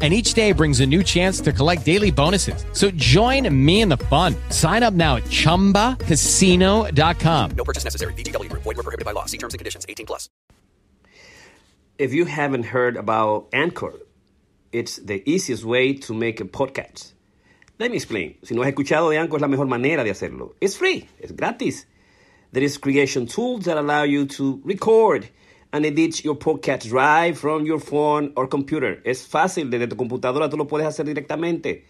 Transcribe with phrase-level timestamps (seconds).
[0.00, 2.64] and each day brings a new chance to collect daily bonuses.
[2.72, 4.36] So join me in the fun.
[4.50, 7.50] Sign up now at ChumbaCasino.com.
[7.56, 8.12] No purchase necessary.
[8.14, 8.48] VGW.
[8.52, 9.24] Void were prohibited by law.
[9.24, 9.84] See terms and conditions.
[9.88, 10.30] 18 plus.
[11.98, 13.92] If you haven't heard about Anchor,
[14.70, 17.12] it's the easiest way to make a podcast.
[17.80, 18.36] Let me explain.
[18.44, 20.54] Si no has escuchado de Anchor, es la mejor manera de hacerlo.
[20.60, 21.08] It's free.
[21.18, 21.86] It's gratis.
[22.52, 25.28] There is creation tools that allow you to record
[25.72, 29.00] and edit your podcast right from your phone or computer.
[29.04, 31.84] Es fácil, desde tu computadora tú lo puedes hacer directamente.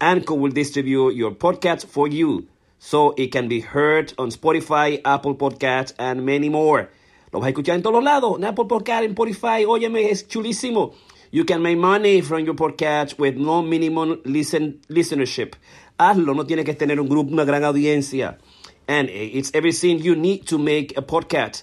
[0.00, 2.46] Anchor will distribute your podcast for you
[2.78, 6.88] so it can be heard on Spotify, Apple Podcasts, and many more.
[7.32, 10.94] Lo vas a escuchar en todos lados, en Apple Podcast, en Spotify, óyeme, es chulísimo.
[11.30, 15.54] You can make money from your podcast with no minimum listen, listenership.
[15.98, 18.38] Hazlo, no tienes que tener un grupo, una gran audiencia.
[18.86, 21.62] And it's everything you need to make a podcast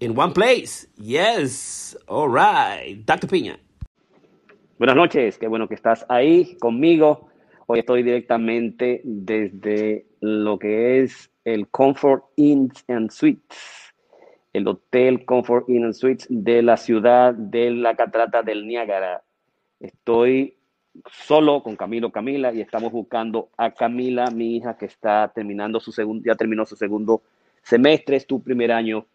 [0.00, 0.86] in one place.
[0.96, 1.96] Yes.
[2.08, 2.96] All right.
[3.04, 3.28] Dr.
[3.28, 3.58] Piña.
[4.78, 5.38] Buenas noches.
[5.38, 7.28] Qué bueno que estás ahí conmigo.
[7.66, 13.92] Hoy estoy directamente desde lo que es el Comfort Inn and Suites,
[14.52, 19.22] el Hotel Comfort Inn and Suites de la ciudad de la Catarata del Niágara.
[19.78, 20.56] Estoy
[21.06, 25.92] solo con Camilo Camila y estamos buscando a Camila, mi hija, que está terminando su
[25.92, 27.22] segundo, ya terminó su segundo
[27.62, 29.06] semestre, es tu primer año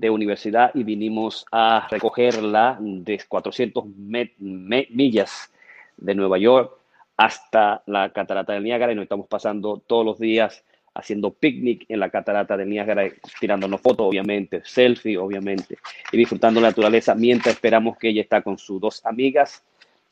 [0.00, 5.52] de universidad y vinimos a recogerla de 400 millas
[5.98, 6.72] de Nueva York
[7.18, 12.00] hasta la catarata del Niágara y nos estamos pasando todos los días haciendo picnic en
[12.00, 13.04] la catarata del Niágara,
[13.38, 15.76] tirándonos fotos, obviamente, selfie, obviamente,
[16.10, 19.62] y disfrutando la naturaleza mientras esperamos que ella está con sus dos amigas,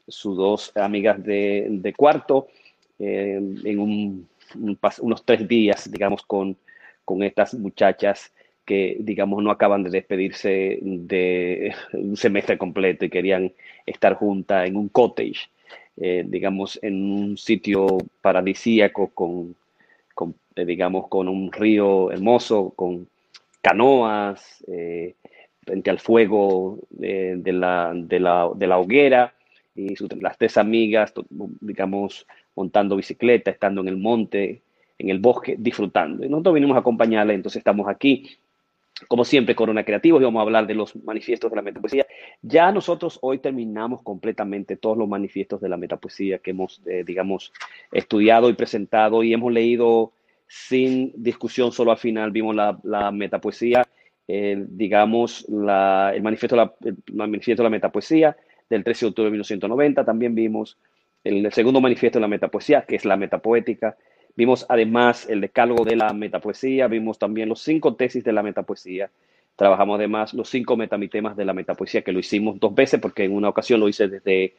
[0.06, 2.48] sus dos amigas de, cuarto,
[2.98, 4.27] eh, en
[5.01, 6.57] unos tres días, digamos, con,
[7.07, 8.33] con estas muchachas
[8.68, 13.51] que, digamos, no acaban de despedirse de un semestre completo y querían
[13.86, 15.48] estar juntas en un cottage,
[15.96, 17.86] eh, digamos, en un sitio
[18.20, 19.57] paradisíaco con,
[20.55, 23.08] eh, digamos, con un río hermoso, con
[23.62, 25.14] canoas, eh,
[25.64, 29.33] frente al fuego de, la, de, la, de, la, hoguera,
[29.74, 31.14] y las tres amigas,
[31.62, 34.61] digamos, montando bicicleta, estando en el monte,
[34.98, 36.23] en el bosque, disfrutando.
[36.23, 38.39] Y nosotros vinimos a acompañarla, entonces estamos aquí
[39.07, 42.07] como siempre, Corona Creativos, y vamos a hablar de los manifiestos de la metapoesía.
[42.42, 47.53] Ya nosotros hoy terminamos completamente todos los manifiestos de la metapoesía que hemos, eh, digamos,
[47.92, 50.13] estudiado y presentado y hemos leído
[50.48, 53.87] sin discusión, solo al final vimos la, la metapoesía,
[54.27, 58.37] digamos, el, manifiesto la, el manifiesto de la metapoesía
[58.69, 60.05] del 13 de octubre de 1990.
[60.05, 60.79] También vimos
[61.25, 63.97] el segundo manifiesto de la metapoesía, que es la metapoética
[64.39, 69.11] Vimos además el decálogo de la metapoesía, vimos también los cinco tesis de la metapoesía.
[69.57, 73.35] Trabajamos además los cinco metamitemas de la metapoesía, que lo hicimos dos veces, porque en
[73.35, 74.55] una ocasión lo hice desde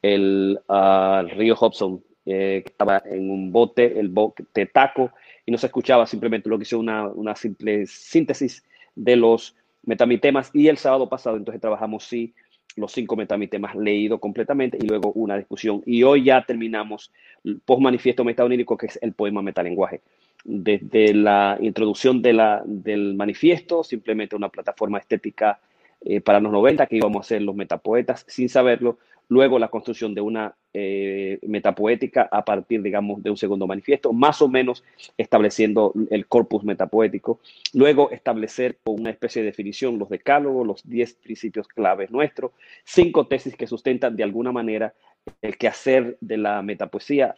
[0.00, 5.10] el ah, río Hobson, eh, que estaba en un bote, el bote taco,
[5.44, 8.64] y no se escuchaba, simplemente lo que hizo una, una simple síntesis
[8.94, 10.50] de los metamitemas.
[10.54, 12.32] Y el sábado pasado, entonces trabajamos sí
[12.76, 15.82] los cinco metamitemas leído completamente y luego una discusión.
[15.86, 17.12] Y hoy ya terminamos
[17.44, 20.00] el post-manifiesto metaonírico, que es el poema metalenguaje.
[20.44, 25.58] Desde la introducción de la, del manifiesto, simplemente una plataforma estética
[26.04, 28.98] eh, para los 90 que íbamos a ser los metapoetas sin saberlo,
[29.28, 34.40] luego la construcción de una eh, metapoética a partir, digamos, de un segundo manifiesto, más
[34.42, 34.84] o menos
[35.16, 37.40] estableciendo el corpus metapoético,
[37.74, 42.52] luego establecer con una especie de definición los decálogos, los 10 principios claves nuestros,
[42.84, 44.94] cinco tesis que sustentan de alguna manera
[45.42, 47.34] el quehacer de la metapoesía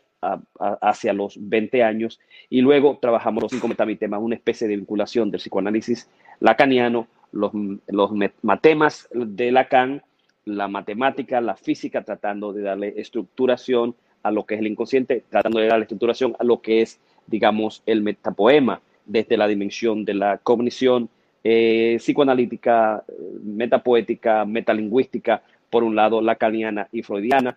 [0.80, 2.20] hacia los 20 años.
[2.48, 6.08] Y luego trabajamos los cinco metamitemas, una especie de vinculación del psicoanálisis
[6.40, 7.52] lacaniano, los,
[7.86, 8.10] los
[8.42, 10.02] matemas de Lacan,
[10.44, 15.60] la matemática, la física, tratando de darle estructuración a lo que es el inconsciente, tratando
[15.60, 20.38] de darle estructuración a lo que es, digamos, el metapoema desde la dimensión de la
[20.38, 21.08] cognición
[21.42, 23.04] eh, psicoanalítica,
[23.42, 27.56] metapoética, metalingüística, por un lado lacaniana y freudiana,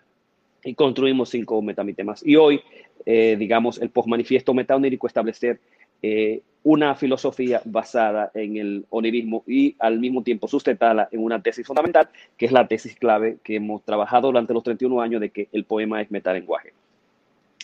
[0.64, 2.26] y construimos cinco metamitemas.
[2.26, 2.62] Y hoy,
[3.06, 5.60] eh, digamos, el postmanifiesto metaonírico establecer
[6.04, 11.66] eh, una filosofía basada en el onirismo y al mismo tiempo sustentada en una tesis
[11.66, 15.50] fundamental, que es la tesis clave que hemos trabajado durante los 31 años de que
[15.52, 16.74] el poema es metalenguaje.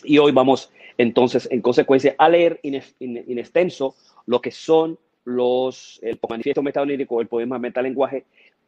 [0.02, 3.94] Y hoy vamos entonces, en consecuencia, a leer en extenso
[4.26, 8.24] lo que son los, el manifiesto metaonírico, el poema metalenguaje,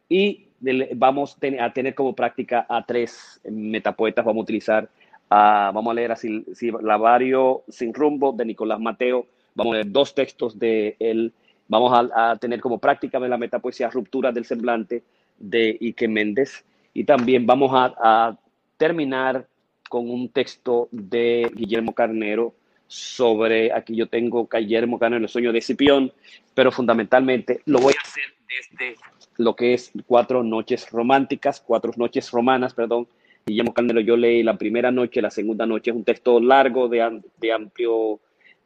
[0.09, 0.47] y
[0.95, 4.25] vamos a tener como práctica a tres metapoetas.
[4.25, 4.89] Vamos a utilizar,
[5.29, 9.25] vamos a leer así, si, Lavario sin rumbo de Nicolás Mateo.
[9.55, 11.33] Vamos a leer dos textos de él.
[11.67, 15.03] Vamos a, tener como práctica de la metapoesía Ruptura del Semblante
[15.37, 16.65] de Ike Méndez.
[16.93, 18.37] Y también vamos a,
[18.77, 19.47] terminar
[19.89, 22.53] con un texto de Guillermo Carnero
[22.87, 26.11] sobre, aquí yo tengo Guillermo Carnero, el sueño de Cipión,
[26.53, 28.97] pero fundamentalmente lo voy a hacer desde
[29.37, 33.07] lo que es Cuatro Noches Románticas, Cuatro Noches Romanas, perdón.
[33.45, 37.21] Guillermo Carnero, yo leí la primera noche, la segunda noche, es un texto largo, de,
[37.37, 38.19] de amplio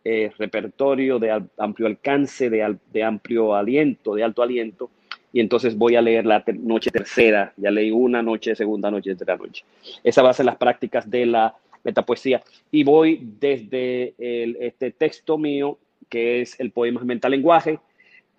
[0.10, 4.90] eh, repertorio, de amplio alcance, de, amplio aliento, de alto aliento
[5.34, 7.52] y entonces voy a leer la noche tercera.
[7.58, 9.66] Ya leí una noche, segunda noche, tercera noche.
[10.06, 12.42] Esa va a ser las prácticas de la metapoesía.
[12.72, 15.78] Y voy desde este texto mío,
[16.08, 17.78] que es el poema mental lenguaje.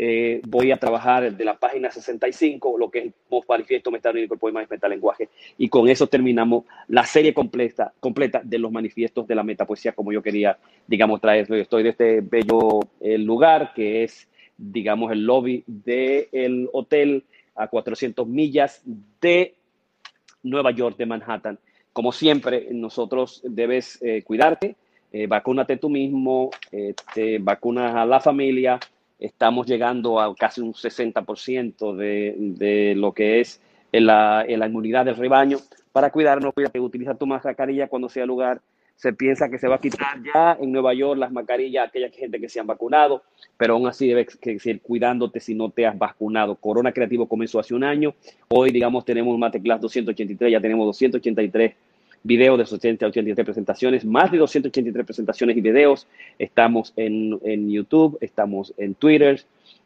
[0.00, 3.12] Eh, voy a trabajar de la página 65, lo que es el
[3.48, 5.28] manifiesto metalónico, el poema mental lenguaje.
[5.58, 10.12] Y con eso terminamos la serie completa, completa de los manifiestos de la metapoesía, como
[10.12, 10.56] yo quería,
[10.86, 11.56] digamos, traerlo.
[11.56, 14.28] Estoy de este bello eh, lugar que es
[14.60, 17.24] digamos, el lobby del hotel
[17.54, 18.82] a 400 millas
[19.20, 19.54] de
[20.42, 21.60] Nueva York, de Manhattan.
[21.92, 24.74] Como siempre, nosotros debes eh, cuidarte,
[25.28, 26.50] vacúnate tú mismo,
[27.14, 28.80] te vacunas a la familia.
[29.18, 33.60] Estamos llegando a casi un 60% de, de lo que es
[33.92, 35.58] la, la inmunidad del rebaño.
[35.92, 38.60] Para cuidarnos, cuídate, utiliza tu mascarilla cuando sea lugar
[38.98, 42.10] se piensa que se va a quitar ya en Nueva York las mascarillas a aquella
[42.10, 43.22] gente que se han vacunado,
[43.56, 46.56] pero aún así debes seguir cuidándote si no te has vacunado.
[46.56, 48.12] Corona Creativo comenzó hace un año,
[48.48, 51.74] hoy digamos tenemos Mateclass 283, ya tenemos 283
[52.28, 56.06] videos de 283 presentaciones, más de 283 presentaciones y videos.
[56.38, 59.40] Estamos en, en YouTube, estamos en Twitter,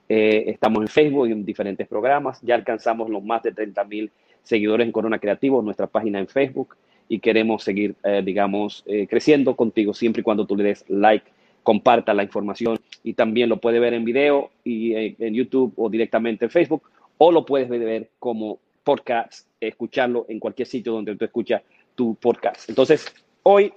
[0.08, 2.40] eh, estamos en Facebook y en diferentes programas.
[2.42, 4.10] Ya alcanzamos los más de 30 mil
[4.42, 6.76] seguidores en Corona Creativo, nuestra página en Facebook
[7.08, 11.26] y queremos seguir, eh, digamos, eh, creciendo contigo siempre y cuando tú le des like,
[11.62, 15.88] comparta la información y también lo puedes ver en video y eh, en YouTube o
[15.88, 16.82] directamente en Facebook
[17.18, 21.62] o lo puedes ver como podcast, escucharlo en cualquier sitio donde tú escuchas
[21.94, 22.68] tu podcast.
[22.68, 23.06] Entonces,
[23.42, 23.72] hoy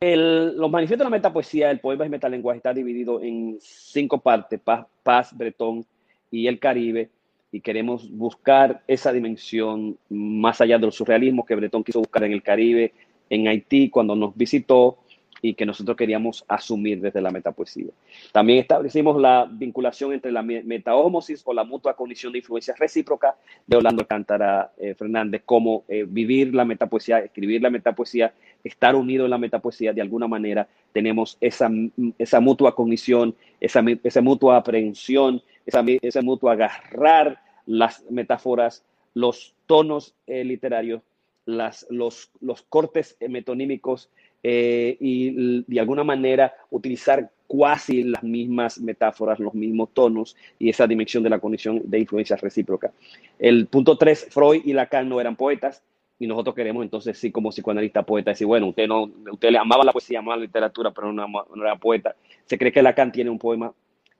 [0.00, 4.60] el, los manifiestos de la metapoesía, el poema y metalenguaje está dividido en cinco partes,
[4.60, 5.84] paz, paz, bretón
[6.30, 7.10] y el Caribe
[7.50, 12.42] y queremos buscar esa dimensión más allá del surrealismo que Bretón quiso buscar en el
[12.42, 12.92] Caribe,
[13.30, 14.98] en Haití, cuando nos visitó
[15.40, 17.90] y que nosotros queríamos asumir desde la metapoesía.
[18.32, 23.36] También establecimos la vinculación entre la metahomosis o la mutua condición de influencia recíproca
[23.66, 28.32] de Orlando Cántara eh, Fernández, cómo eh, vivir la metapoesía, escribir la metapoesía,
[28.64, 31.70] estar unido en la metapoesía, de alguna manera tenemos esa,
[32.18, 40.14] esa mutua cognición, esa, esa mutua aprehensión, esa, ese mutuo agarrar las metáforas, los tonos
[40.26, 41.02] eh, literarios,
[41.44, 44.10] las, los, los cortes metonímicos
[44.42, 50.86] eh, y de alguna manera utilizar cuasi las mismas metáforas, los mismos tonos y esa
[50.86, 52.92] dimensión de la condición de influencia recíproca.
[53.38, 55.82] El punto tres, Freud y Lacan no eran poetas
[56.18, 59.84] y nosotros queremos entonces sí como psicoanalista poeta decir, bueno, usted no, usted le amaba
[59.84, 62.14] la poesía, amaba la literatura, pero no, no era poeta.
[62.44, 63.72] Se cree que Lacan tiene un poema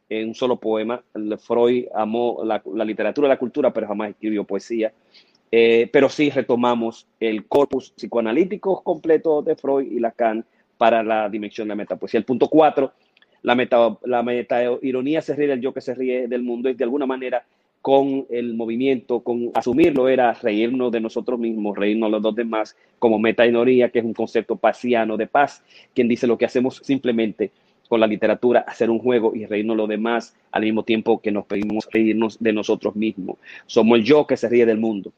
[0.09, 1.03] en un solo poema.
[1.39, 4.93] Freud amó la, literatura y la cultura, pero jamás escribió poesía.
[5.51, 10.45] Eh, pero sí retomamos el corpus psicoanalítico completo de Freud y Lacan
[10.77, 12.19] para la dimensión de la metapoesía.
[12.19, 12.93] El punto cuatro,
[13.43, 16.75] la meta, la meta ironía se ríe del yo que se ríe del mundo y
[16.75, 17.45] de alguna manera
[17.81, 23.47] con el movimiento, con asumirlo era reírnos de nosotros mismos, reírnos los demás, como meta
[23.47, 25.63] ironía, que es un concepto pasiano de paz,
[25.95, 27.51] quien dice lo que hacemos simplemente
[27.89, 31.47] con la literatura, hacer un juego y reírnos lo demás al mismo tiempo que nos
[31.47, 33.39] pedimos reírnos de nosotros mismos.
[33.67, 35.13] Somos el yo que se ríe del mundo.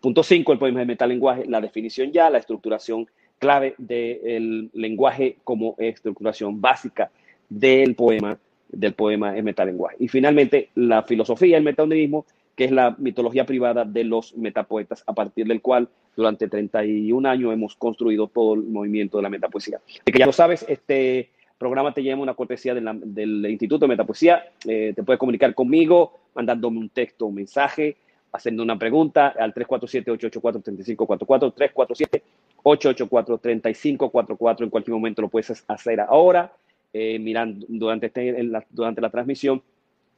[0.00, 3.06] Punto 5, el poema de metalenguaje, la definición ya, la estructuración
[3.38, 7.10] clave del lenguaje como estructuración básica
[7.48, 9.96] del poema, del poema en metalenguaje.
[9.98, 15.14] Y finalmente, la filosofía, el metaonismo, que es la mitología privada de los metapoetas, a
[15.14, 19.80] partir del cual durante 31 años hemos construido todo el movimiento de la metapoesía.
[20.04, 24.44] De que ya lo sabes, este programa te lleva una cortesía del Instituto de Metapoesía.
[24.66, 27.96] Eh, te puedes comunicar conmigo mandándome un texto, un mensaje,
[28.32, 32.22] haciendo una pregunta al 347-884-3544,
[32.62, 34.62] 347-884-3544.
[34.62, 36.52] En cualquier momento lo puedes hacer ahora,
[36.92, 39.62] eh, mirando durante, este, la, durante la transmisión.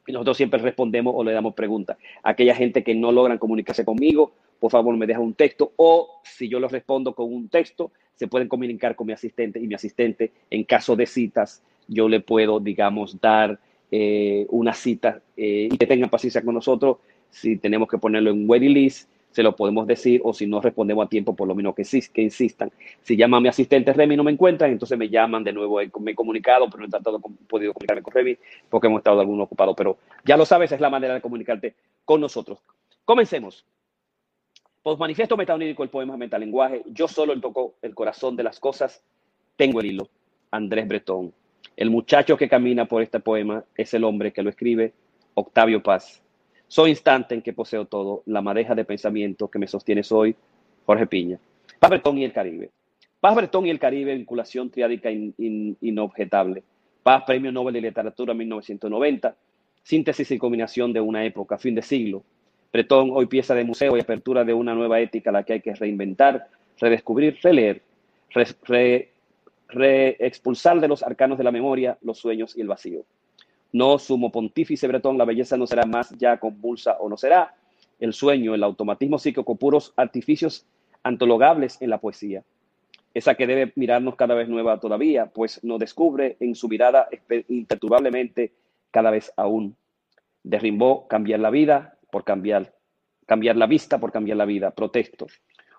[0.05, 1.97] Y nosotros siempre respondemos o le damos preguntas.
[2.23, 6.49] Aquella gente que no logran comunicarse conmigo, por favor me deja un texto o si
[6.49, 10.31] yo lo respondo con un texto, se pueden comunicar con mi asistente y mi asistente
[10.49, 13.59] en caso de citas yo le puedo, digamos, dar
[13.91, 16.97] eh, una cita eh, y que tengan paciencia con nosotros.
[17.33, 21.05] Si tenemos que ponerlo en waiting list, se lo podemos decir, o si no respondemos
[21.05, 22.71] a tiempo, por lo menos que, insistan.
[23.01, 25.79] Si llaman a mi asistente Remy y no me encuentran, entonces me llaman de nuevo,
[25.99, 28.37] me he comunicado, pero no he podido comunicarme con Remy
[28.69, 29.73] porque hemos estado algunos ocupados.
[29.75, 31.73] Pero ya lo sabes, es la manera de comunicarte
[32.05, 32.59] con nosotros.
[33.05, 33.65] Comencemos.
[34.99, 36.83] manifiesto metaonírico, el poema metalenguaje.
[36.91, 39.03] Yo solo toco el corazón de las cosas,
[39.55, 40.09] tengo el hilo.
[40.51, 41.33] Andrés Bretón.
[41.75, 44.93] El muchacho que camina por este poema es el hombre que lo escribe,
[45.33, 46.22] Octavio Paz.
[46.67, 50.35] Soy instante en que poseo todo, la madeja de pensamiento que me sostiene soy,
[50.85, 51.39] Jorge Piña.
[51.79, 52.71] Paz Bretón y el Caribe.
[53.19, 56.63] Paz Bretón y el Caribe, vinculación triádica inobjetable.
[57.03, 59.35] Paz, Premio Nobel de Literatura 1990,
[59.83, 62.23] síntesis y combinación de una época, fin de siglo.
[62.71, 65.61] Bretón, hoy pieza de museo y apertura de una nueva ética a la que hay
[65.61, 66.47] que reinventar,
[66.79, 67.81] redescubrir, releer,
[69.67, 73.05] reexpulsar de los arcanos de la memoria los sueños y el vacío.
[73.73, 77.55] No sumo pontífice bretón, la belleza no será más ya convulsa o no será.
[77.99, 80.65] El sueño, el automatismo psíquico, puros artificios
[81.03, 82.43] antologables en la poesía.
[83.13, 87.07] Esa que debe mirarnos cada vez nueva todavía, pues nos descubre en su mirada
[87.47, 88.53] imperturbablemente
[88.91, 89.75] cada vez aún.
[90.43, 92.73] Derrimbó cambiar la vida por cambiar,
[93.25, 94.71] cambiar la vista por cambiar la vida.
[94.71, 95.27] Protesto.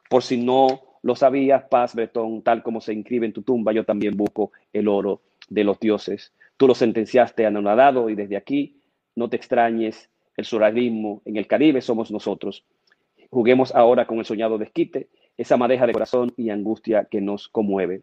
[0.08, 3.84] Por si no lo sabías, paz, Bretón, tal como se inscribe en tu tumba, yo
[3.84, 6.32] también busco el oro de los dioses.
[6.56, 8.80] Tú lo sentenciaste anonadado y desde aquí
[9.16, 12.64] no te extrañes el surrealismo en el Caribe somos nosotros.
[13.30, 18.02] Juguemos ahora con el soñado desquite, esa madeja de corazón y angustia que nos conmueve.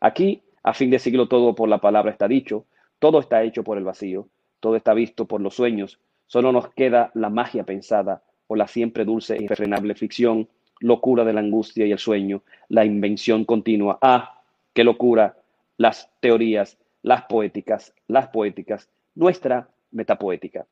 [0.00, 2.66] Aquí, a fin de siglo, todo por la palabra está dicho,
[2.98, 4.28] todo está hecho por el vacío,
[4.60, 9.04] todo está visto por los sueños, solo nos queda la magia pensada o la siempre
[9.04, 10.48] dulce e irrefrenable ficción,
[10.80, 13.98] locura de la angustia y el sueño, la invención continua.
[14.00, 14.42] Ah,
[14.72, 15.36] qué locura,
[15.76, 20.66] las teorías, las poéticas, las poéticas, nuestra metapoética.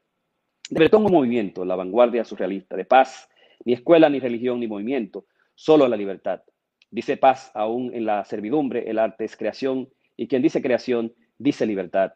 [0.70, 3.28] De Bretón un movimiento, la vanguardia surrealista, de paz,
[3.64, 6.42] ni escuela, ni religión, ni movimiento, solo la libertad.
[6.90, 11.66] Dice paz aún en la servidumbre, el arte es creación, y quien dice creación, dice
[11.66, 12.12] libertad.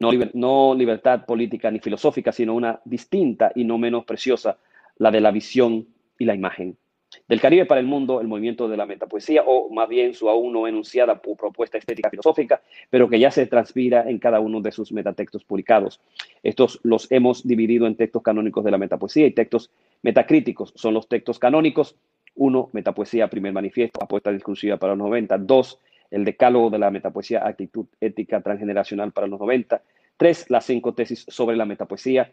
[0.00, 4.58] No, no libertad política ni filosófica, sino una distinta y no menos preciosa,
[4.96, 5.88] la de la visión
[6.18, 6.76] y la imagen.
[7.26, 10.52] Del Caribe para el mundo, el movimiento de la metapoesía, o más bien su aún
[10.52, 12.60] no enunciada propuesta estética filosófica,
[12.90, 16.00] pero que ya se transpira en cada uno de sus metatextos publicados.
[16.42, 19.70] Estos los hemos dividido en textos canónicos de la metapoesía y textos
[20.02, 20.72] metacríticos.
[20.76, 21.96] Son los textos canónicos.
[22.34, 25.38] Uno, metapoesía, primer manifiesto, apuesta discursiva para los 90.
[25.38, 29.82] Dos, el decálogo de la metapoesía, actitud ética transgeneracional para los 90.
[30.16, 32.32] Tres, las cinco tesis sobre la metapoesía.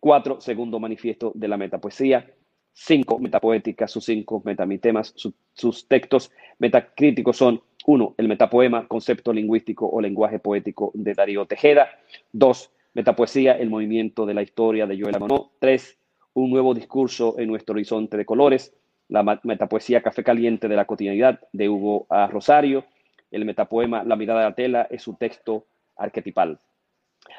[0.00, 2.26] Cuatro, segundo manifiesto de la metapoesía
[2.72, 5.14] cinco metapoéticas, sus cinco metamitemas,
[5.54, 11.90] sus textos metacríticos son, uno, el metapoema, concepto lingüístico o lenguaje poético de Darío Tejeda.
[12.32, 15.46] Dos, metapoesía, el movimiento de la historia de Joel Monod.
[15.58, 15.98] Tres,
[16.34, 18.74] un nuevo discurso en nuestro horizonte de colores.
[19.08, 22.26] La metapoesía Café Caliente de la cotidianidad de Hugo A.
[22.28, 22.84] Rosario.
[23.30, 26.58] El metapoema La mirada de la tela es su texto arquetipal.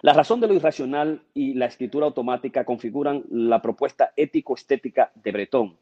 [0.04, 5.78] La razón de lo irracional y la escritura automática configuran la propuesta ético-estética de Breton.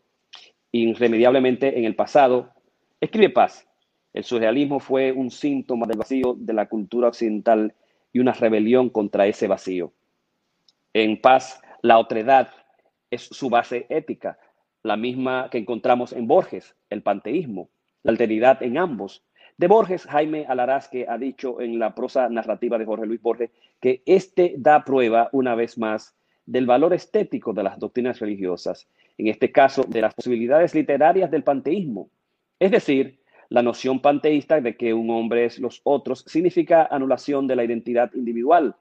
[0.71, 2.53] Irremediablemente en el pasado,
[2.99, 3.67] escribe Paz.
[4.13, 7.73] El surrealismo fue un síntoma del vacío de la cultura occidental
[8.13, 9.91] y una rebelión contra ese vacío.
[10.93, 12.49] En Paz, la otredad
[13.09, 14.37] es su base ética,
[14.83, 17.69] la misma que encontramos en Borges, el panteísmo,
[18.03, 19.23] la alteridad en ambos,
[19.61, 24.01] de Borges, Jaime Alarasque ha dicho en la prosa narrativa de Jorge Luis Borges que
[24.07, 26.15] este da prueba, una vez más,
[26.47, 28.87] del valor estético de las doctrinas religiosas,
[29.19, 32.09] en este caso de las posibilidades literarias del panteísmo.
[32.59, 37.55] Es decir, la noción panteísta de que un hombre es los otros significa anulación de
[37.55, 38.75] la identidad individual,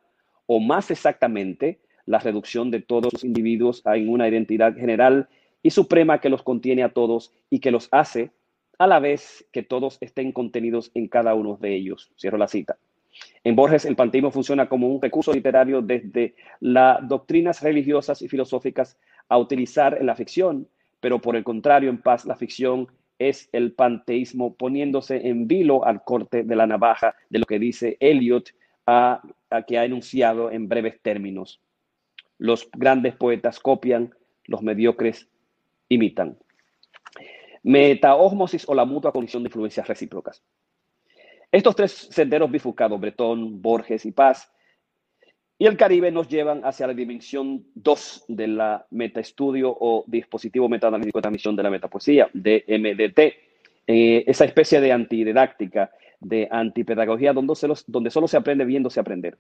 [0.47, 5.29] o más exactamente, la reducción de todos los individuos a una identidad general
[5.63, 8.31] y suprema que los contiene a todos y que los hace
[8.81, 12.11] a la vez que todos estén contenidos en cada uno de ellos.
[12.19, 12.79] Cierro la cita.
[13.45, 18.97] En Borges, el panteísmo funciona como un recurso literario desde las doctrinas religiosas y filosóficas
[19.29, 20.67] a utilizar en la ficción,
[20.99, 26.03] pero por el contrario, en Paz, la ficción es el panteísmo poniéndose en vilo al
[26.03, 28.49] corte de la navaja de lo que dice Eliot,
[28.87, 29.21] a,
[29.51, 31.61] a que ha enunciado en breves términos.
[32.39, 34.15] Los grandes poetas copian,
[34.47, 35.29] los mediocres
[35.91, 36.39] imitan.
[37.62, 40.43] Metaosmosis o la mutua condición de influencias recíprocas.
[41.52, 44.50] Estos tres senderos bifurcados, Bretón, Borges y Paz,
[45.61, 51.19] y el Caribe nos llevan hacia la dimensión 2 de la metaestudio o dispositivo metaanalítico
[51.19, 53.19] de transmisión de la metapoesía, DMDT,
[53.87, 59.37] eh, esa especie de antididáctica, de antipedagogía, donde solo se aprende viéndose aprender.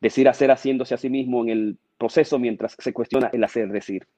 [0.00, 4.08] Decir hacer haciéndose a sí mismo en el proceso mientras se cuestiona el hacer decir.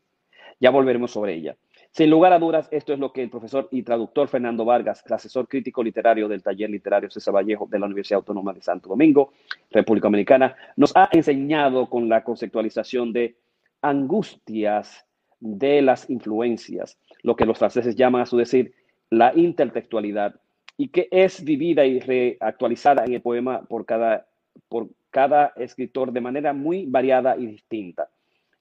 [0.60, 1.56] Ya volveremos sobre ella.
[1.96, 5.46] Sin lugar a dudas, esto es lo que el profesor y traductor Fernando Vargas, asesor
[5.46, 9.32] crítico literario del taller literario César Vallejo de la Universidad Autónoma de Santo Domingo,
[9.70, 13.36] República Dominicana, nos ha enseñado con la conceptualización de
[13.80, 15.06] angustias
[15.38, 18.74] de las influencias, lo que los franceses llaman a su decir
[19.10, 20.34] la intertextualidad,
[20.76, 24.26] y que es vivida y reactualizada en el poema por cada,
[24.68, 28.10] por cada escritor de manera muy variada y distinta,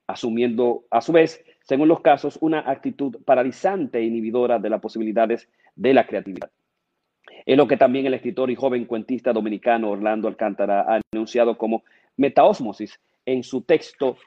[0.05, 5.50] asumiendo a su vez, según los casos, una actitud paralizante e inhibidora de las posibilidades
[5.75, 6.51] de la creatividad.
[7.46, 11.84] Es lo que también el escritor y joven cuentista dominicano Orlando Alcántara ha anunciado como
[12.17, 14.17] metaosmosis en su texto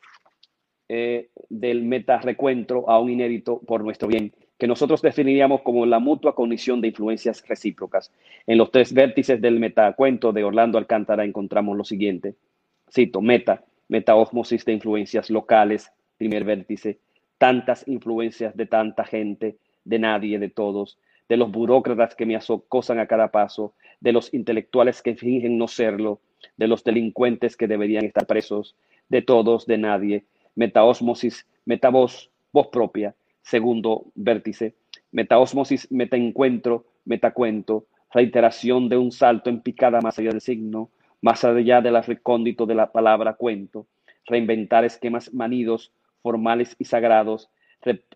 [0.88, 6.80] eh, del meta-recuentro, aún inédito por nuestro bien, que nosotros definiríamos como la mutua cognición
[6.80, 8.12] de influencias recíprocas.
[8.46, 12.36] En los tres vértices del metacuento de Orlando Alcántara encontramos lo siguiente.
[12.90, 16.98] Cito, meta, metaosmosis de influencias locales, primer vértice,
[17.38, 22.98] tantas influencias de tanta gente, de nadie, de todos, de los burócratas que me acosan
[22.98, 26.20] a cada paso, de los intelectuales que fingen no serlo,
[26.56, 28.76] de los delincuentes que deberían estar presos,
[29.08, 30.24] de todos, de nadie,
[30.54, 34.74] metaosmosis, metavoz, voz propia, segundo vértice,
[35.12, 40.90] metaosmosis, metaencuentro, metacuento, reiteración de un salto en picada más allá del signo,
[41.20, 43.86] más allá del recóndito de la palabra cuento,
[44.26, 47.48] reinventar esquemas manidos, formales y sagrados,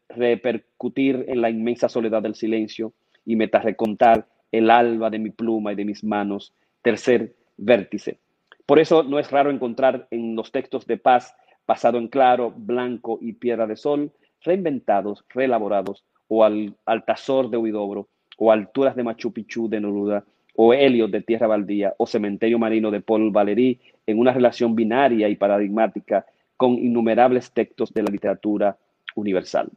[0.09, 2.93] repercutir en la inmensa soledad del silencio
[3.25, 6.53] y metarecontar el alba de mi pluma y de mis manos,
[6.83, 8.19] tercer vértice.
[8.67, 13.19] Por eso no es raro encontrar en los textos de paz, pasado en claro, blanco
[13.21, 19.33] y piedra de sol, reinventados, reelaborados, o al Altazor de Huidobro, o Alturas de Machu
[19.33, 20.25] Picchu de Noruda,
[20.57, 25.29] o Helios de Tierra Baldía, o Cementerio Marino de Paul Valéry, en una relación binaria
[25.29, 26.27] y paradigmática
[26.61, 28.77] con innumerables textos de la literatura
[29.15, 29.71] universal.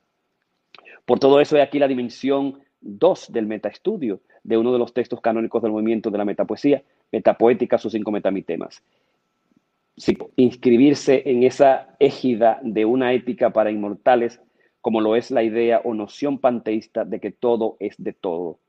[1.05, 5.21] Por todo eso, hay aquí la dimensión 2 del metaestudio de uno de los textos
[5.21, 8.83] canónicos del movimiento de la metapoesía, Metapoética, sus cinco metamitemas.
[10.35, 14.41] inscribirse en esa égida de una ética para inmortales
[14.81, 18.59] como lo es la idea o noción panteísta de que todo es de todo.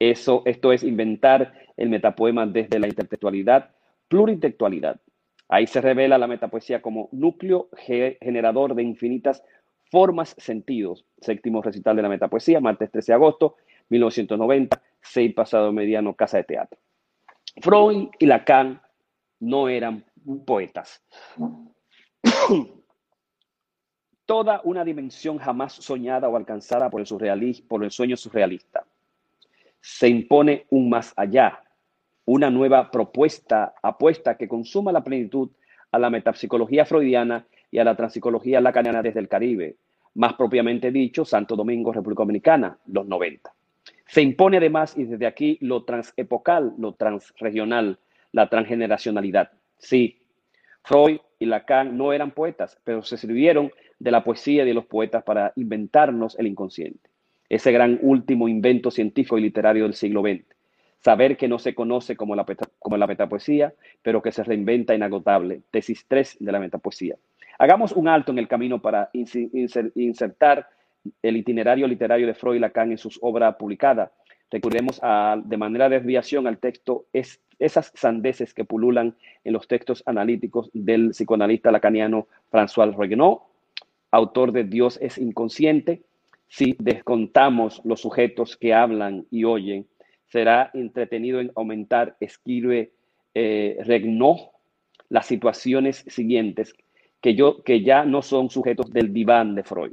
[0.00, 3.70] Eso, esto es inventar el metapoema desde la intertextualidad,
[4.08, 5.00] pluritextualidad.
[5.48, 9.42] Ahí se revela la metapoesía como núcleo generador de infinitas
[9.90, 11.04] formas, sentidos.
[11.20, 13.56] Séptimo recital de la metapoesía, martes 13 de agosto,
[13.88, 16.78] 1990, seis pasado mediano, Casa de Teatro.
[17.60, 18.80] Freud y Lacan
[19.40, 20.04] no eran
[20.44, 21.02] poetas
[24.26, 28.84] toda una dimensión jamás soñada o alcanzada por el, por el sueño surrealista.
[29.80, 31.62] Se impone un más allá,
[32.26, 35.50] una nueva propuesta, apuesta que consuma la plenitud
[35.92, 39.76] a la metapsicología freudiana y a la transpsicología lacaniana desde el Caribe,
[40.14, 43.52] más propiamente dicho, Santo Domingo, República Dominicana, los 90.
[44.06, 47.98] Se impone además, y desde aquí, lo transepocal, lo transregional,
[48.32, 49.50] la transgeneracionalidad.
[49.78, 50.18] Sí,
[50.82, 55.22] Freud y Lacan no eran poetas, pero se sirvieron de la poesía de los poetas
[55.22, 57.10] para inventarnos el inconsciente.
[57.48, 60.55] Ese gran último invento científico y literario del siglo XX.
[61.02, 62.44] Saber que no se conoce como la,
[62.78, 65.62] como la metapoesía, pero que se reinventa inagotable.
[65.70, 67.16] Tesis 3 de la metapoesía.
[67.58, 70.68] Hagamos un alto en el camino para insertar
[71.22, 74.10] el itinerario literario de Freud y Lacan en sus obras publicadas.
[74.50, 79.66] Recurremos a, de manera de desviación al texto es, esas sandeces que pululan en los
[79.66, 83.42] textos analíticos del psicoanalista lacaniano François Reguenot,
[84.10, 86.02] autor de Dios es inconsciente,
[86.48, 89.86] si descontamos los sujetos que hablan y oyen,
[90.36, 92.92] será entretenido en aumentar, escribe
[93.32, 94.50] eh, Regnó,
[95.08, 96.74] las situaciones siguientes
[97.22, 99.92] que, yo, que ya no son sujetos del diván de Freud.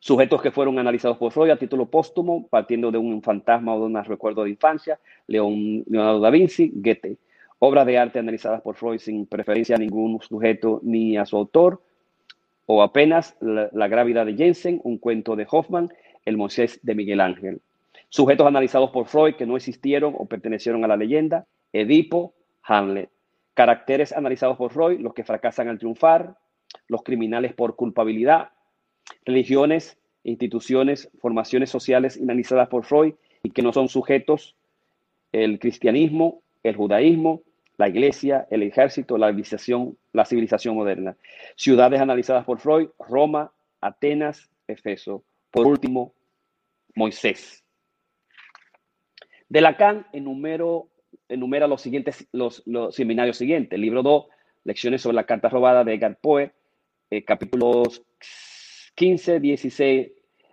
[0.00, 3.86] Sujetos que fueron analizados por Freud a título póstumo, partiendo de un fantasma o de
[3.86, 7.16] un recuerdo de infancia, Leonardo da Vinci, Goethe.
[7.58, 11.80] Obras de arte analizadas por Freud sin preferencia a ningún sujeto ni a su autor,
[12.66, 15.88] o apenas la, grávida de Jensen, un cuento de Hoffman,
[16.26, 17.62] el Moisés de Miguel Ángel.
[18.08, 23.10] Sujetos analizados por Freud que no existieron o pertenecieron a la leyenda, Edipo, Hamlet.
[23.54, 26.36] Caracteres analizados por Freud, los que fracasan al triunfar,
[26.88, 28.50] los criminales por culpabilidad,
[29.24, 34.56] religiones, instituciones, formaciones sociales analizadas por Freud y que no son sujetos,
[35.32, 37.42] el cristianismo, el judaísmo,
[37.76, 41.16] la iglesia, el ejército, la civilización, la civilización moderna.
[41.56, 45.24] Ciudades analizadas por Freud, Roma, Atenas, Efeso.
[45.50, 46.14] Por último,
[46.94, 47.65] Moisés.
[49.48, 50.88] De Lacan enumero,
[51.28, 53.78] enumera los siguientes, los, seminarios siguientes.
[53.78, 54.26] Libro 2,
[54.64, 56.50] Lecciones sobre la carta robada de Edgar Poe,
[57.10, 58.02] eh, capítulos
[58.96, 60.08] 15, 16,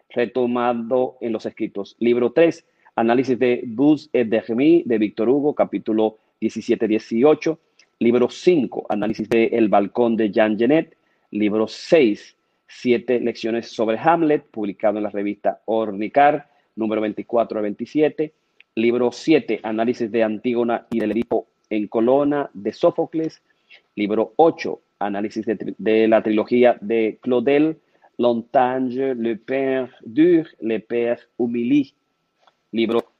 [0.09, 1.95] retomado en los escritos.
[1.97, 2.63] Libro 3,
[2.95, 7.59] Análisis de Bus et de de Víctor Hugo, capítulo 17, 18.
[7.99, 10.95] Libro 5, Análisis de El Balcón de Jean Genet.
[11.31, 18.33] Libro 6, Siete lecciones sobre Hamlet, publicado en la revista Ornicar, número 24 a 27.
[18.75, 23.43] Libro 7, Análisis de Antígona y del Edipo en Colona de Sófocles.
[23.95, 27.77] Libro 8, Análisis de, la trilogía de Claudel,
[28.17, 31.93] Lontange, Le Père Dur, Le Père Humilí.
[32.71, 33.11] Libro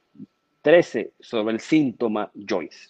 [0.62, 2.88] 13, sobre el síntoma Joyce.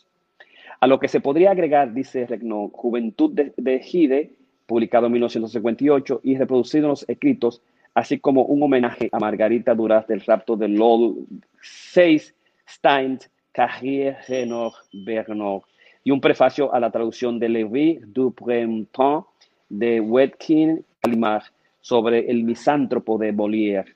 [0.81, 4.31] A lo que se podría agregar, dice Regno, Juventud de, de Gide,
[4.66, 7.61] publicado en 1958 y reproducido en los escritos,
[7.92, 11.16] así como un homenaje a Margarita Duras del rapto de Lord
[11.61, 12.35] 6,
[12.68, 13.18] Stein,
[13.53, 15.62] Carrier, Renor, Bernard,
[16.03, 19.27] y un prefacio a la traducción de Lévi du Printemps
[19.68, 21.42] de Wetkin Kalimar
[21.81, 23.94] sobre el misántropo de Molière.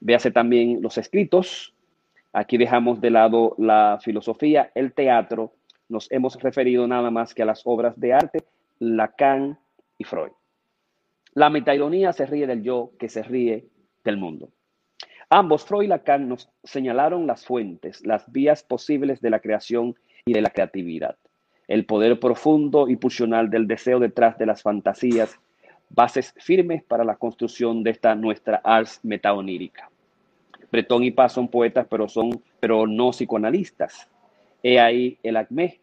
[0.00, 1.74] Véase también los escritos.
[2.32, 5.52] Aquí dejamos de lado la filosofía, el teatro.
[5.88, 8.44] Nos hemos referido nada más que a las obras de arte,
[8.78, 9.58] Lacan,
[10.00, 10.32] y Freud.
[11.34, 13.66] La metaironía se ríe del yo que se ríe
[14.02, 14.48] del mundo.
[15.32, 20.32] Ambos, Freud y Lacan, nos señalaron las fuentes, las vías posibles de la creación y
[20.32, 21.16] de la creatividad,
[21.68, 25.38] el poder profundo y pulsional del deseo detrás de las fantasías,
[25.88, 29.88] bases firmes para la construcción de esta nuestra ars metaonírica.
[30.72, 34.08] Breton y Paz son poetas, pero, son, pero no psicoanalistas.
[34.64, 35.80] He ahí el acme.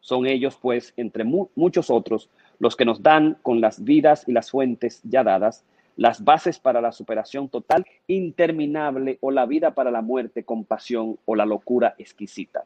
[0.00, 4.50] Son ellos, pues, entre muchos otros, los que nos dan con las vidas y las
[4.50, 10.02] fuentes ya dadas, las bases para la superación total, interminable o la vida para la
[10.02, 12.64] muerte, compasión o la locura exquisita.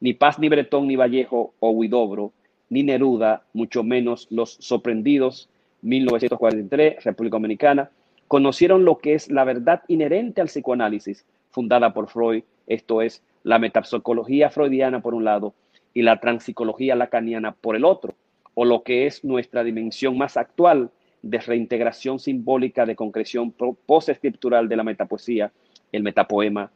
[0.00, 2.32] Ni Paz, ni Bretón, ni Vallejo o Huidobro,
[2.70, 5.48] ni Neruda, mucho menos los sorprendidos
[5.82, 7.90] 1943, República Dominicana,
[8.28, 13.58] conocieron lo que es la verdad inherente al psicoanálisis, fundada por Freud, esto es, la
[13.58, 15.54] metapsicología freudiana por un lado
[15.94, 18.14] y la transpsicología lacaniana por el otro,
[18.54, 20.90] o lo que es nuestra dimensión más actual
[21.22, 23.52] de reintegración simbólica de concreción
[23.86, 25.52] posescriptural de la metapoesía,
[25.92, 26.70] el metapoema,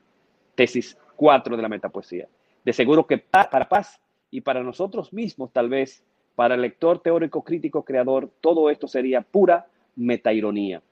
[0.55, 2.29] tesis 4 de la metapoesía.
[2.65, 4.01] De seguro que para Paz
[4.31, 6.03] y para nosotros mismos, tal vez,
[6.35, 10.83] para el lector teórico, crítico, creador, todo esto sería pura metaironía.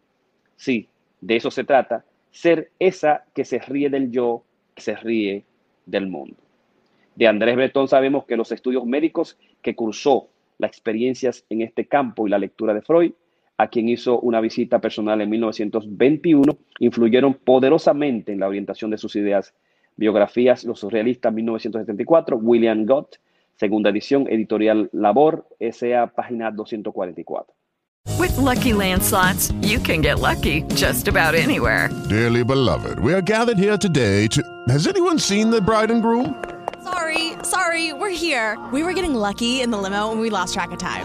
[0.57, 0.89] Sí,
[1.21, 5.45] de eso se trata, ser esa que se ríe del yo, que se ríe
[5.87, 6.37] del mundo.
[7.15, 12.27] De Andrés Bretón sabemos que los estudios médicos que cursó las experiencias en este campo
[12.27, 13.13] y la lectura de Freud,
[13.61, 19.15] a quien hizo una visita personal en 1921, influyeron poderosamente en la orientación de sus
[19.17, 19.53] ideas.
[19.97, 23.17] Biografías, Los Surrealistas, 1974, William Gott,
[23.57, 27.55] segunda edición, editorial Labor, SA, página 244.
[28.19, 31.91] With lucky landslots, you can get lucky just about anywhere.
[32.09, 34.43] Dearly beloved, we are gathered here today to.
[34.69, 36.43] Has anyone seen the bride and groom?
[36.83, 38.59] Sorry, sorry, we're here.
[38.73, 41.05] We were getting lucky in the limo and we lost track of time.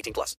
[0.01, 0.37] 18 plus.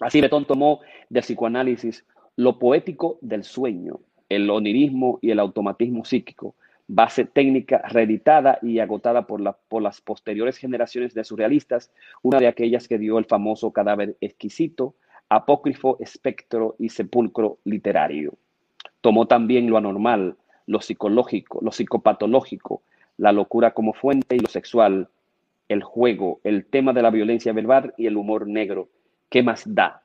[0.00, 2.04] Así Betón tomó del psicoanálisis
[2.36, 6.56] lo poético del sueño, el onirismo y el automatismo psíquico,
[6.88, 12.88] base técnica reeditada y agotada por, por las posteriores generaciones de surrealistas, una de aquellas
[12.88, 14.94] que dio el famoso cadáver exquisito,
[15.28, 18.34] apócrifo, espectro y sepulcro literario.
[19.00, 22.82] Tomó también lo anormal, lo psicológico, lo psicopatológico,
[23.16, 25.08] la locura como fuente y lo sexual,
[25.68, 28.88] el juego, el tema de la violencia verbal y el humor negro.
[29.34, 30.04] ¿Qué más da?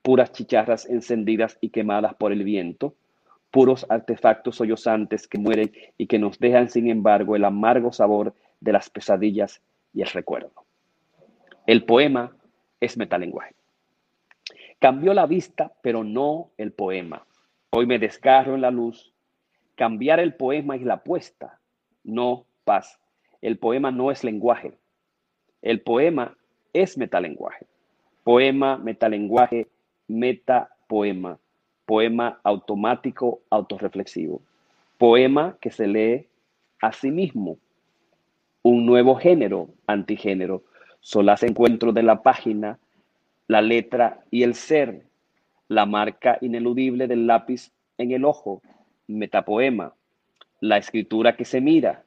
[0.00, 2.94] Puras chicharras encendidas y quemadas por el viento,
[3.50, 8.72] puros artefactos sollozantes que mueren y que nos dejan, sin embargo, el amargo sabor de
[8.72, 9.60] las pesadillas
[9.92, 10.64] y el recuerdo.
[11.66, 12.34] El poema
[12.80, 13.54] es metalenguaje.
[14.78, 17.26] Cambió la vista, pero no el poema.
[17.72, 19.12] Hoy me desgarro en la luz.
[19.74, 21.60] Cambiar el poema es la apuesta,
[22.04, 22.98] no paz.
[23.42, 24.78] El poema no es lenguaje.
[25.60, 26.38] El poema
[26.72, 27.66] es metalenguaje.
[28.26, 29.68] Poema, metalenguaje,
[30.08, 31.38] metapoema.
[31.84, 34.42] Poema automático, autorreflexivo.
[34.98, 36.26] Poema que se lee
[36.82, 37.56] a sí mismo.
[38.64, 40.64] Un nuevo género, antigénero.
[40.98, 42.80] Solaz encuentro de la página,
[43.46, 45.04] la letra y el ser.
[45.68, 48.60] La marca ineludible del lápiz en el ojo.
[49.06, 49.94] Metapoema.
[50.58, 52.02] La escritura que se mira.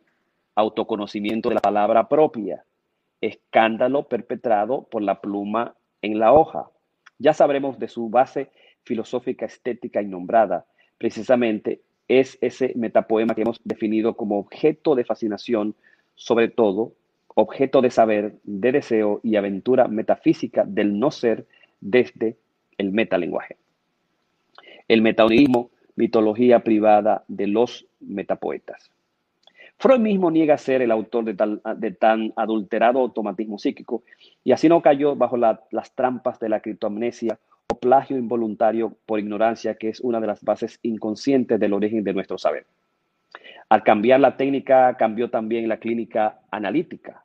[0.56, 2.66] Autoconocimiento de la palabra propia.
[3.22, 6.70] Escándalo perpetrado por la pluma en la hoja.
[7.18, 8.50] Ya sabremos de su base
[8.84, 10.66] filosófica estética innombrada.
[10.98, 15.76] Precisamente es ese metapoema que hemos definido como objeto de fascinación,
[16.16, 16.94] sobre todo
[17.36, 21.48] objeto de saber, de deseo y aventura metafísica del no ser
[21.80, 22.38] desde
[22.78, 23.58] el metalenguaje.
[24.88, 28.92] El metaonismo, mitología privada de los metapoetas.
[29.80, 34.04] Freud mismo niega ser el autor de, tal, de tan adulterado automatismo psíquico
[34.44, 37.40] y así no cayó bajo la, las trampas de la criptoamnesia
[37.72, 42.14] o plagio involuntario por ignorancia, que es una de las bases inconscientes del origen de
[42.14, 42.66] nuestro saber.
[43.70, 47.24] Al cambiar la técnica, cambió también la clínica analítica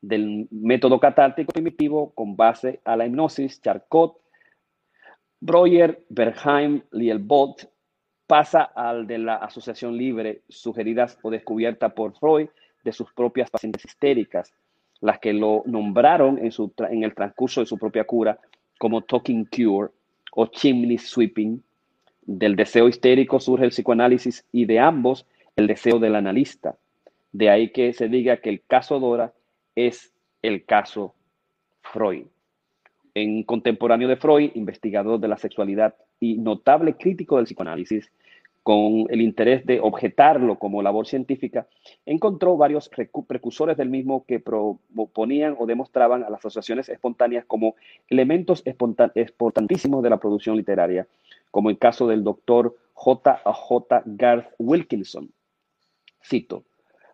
[0.00, 4.18] del método catártico primitivo con base a la hipnosis, Charcot,
[5.40, 7.68] Breuer, Berheim, Lielbot,
[8.28, 12.48] pasa al de la asociación libre sugeridas o descubierta por Freud
[12.84, 14.52] de sus propias pacientes histéricas,
[15.00, 18.38] las que lo nombraron en, su, en el transcurso de su propia cura
[18.78, 19.88] como talking cure
[20.32, 21.62] o chimney sweeping.
[22.22, 26.76] Del deseo histérico surge el psicoanálisis y de ambos el deseo del analista.
[27.32, 29.32] De ahí que se diga que el caso Dora
[29.74, 30.12] es
[30.42, 31.14] el caso
[31.80, 32.26] Freud.
[33.14, 38.10] En contemporáneo de Freud, investigador de la sexualidad y notable crítico del psicoanálisis,
[38.62, 41.66] con el interés de objetarlo como labor científica,
[42.04, 42.90] encontró varios
[43.26, 47.76] precursores del mismo que proponían o demostraban a las asociaciones espontáneas como
[48.10, 51.06] elementos importantísimos de la producción literaria,
[51.50, 53.40] como el caso del doctor J.
[53.42, 54.02] J.
[54.04, 55.30] Garth Wilkinson.
[56.22, 56.64] Cito,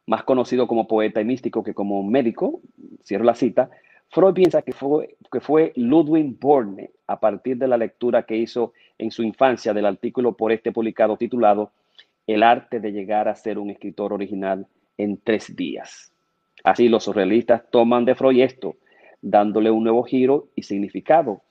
[0.07, 2.63] más conocido como poeta y místico que como médico,
[3.05, 3.71] cierro la cita,
[4.09, 8.73] Freud piensa que fue, que fue Ludwig Borne, a partir de la lectura que hizo
[8.99, 11.73] en su infancia del artículo por este publicado titulado
[12.27, 16.13] El arte de llegar a ser un escritor original en tres días.
[16.63, 18.77] Así los surrealistas toman de Freud esto,
[19.21, 21.43] dándole un nuevo giro y significado,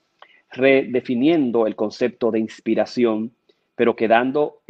[0.52, 3.32] redefiniendo el concepto de inspiración,
[3.76, 4.62] pero quedando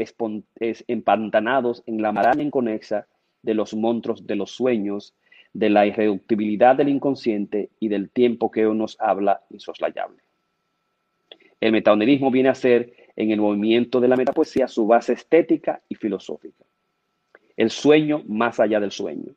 [0.58, 3.08] empantanados en la maraña inconexa
[3.42, 5.14] de los monstruos de los sueños
[5.54, 10.24] de la irreductibilidad del inconsciente y del tiempo que hoy nos habla insoslayable.
[11.64, 15.96] El metaonerismo viene a ser, en el movimiento de la metapoesía, su base estética y
[15.96, 16.66] filosófica.
[17.56, 19.34] El sueño más allá del sueño.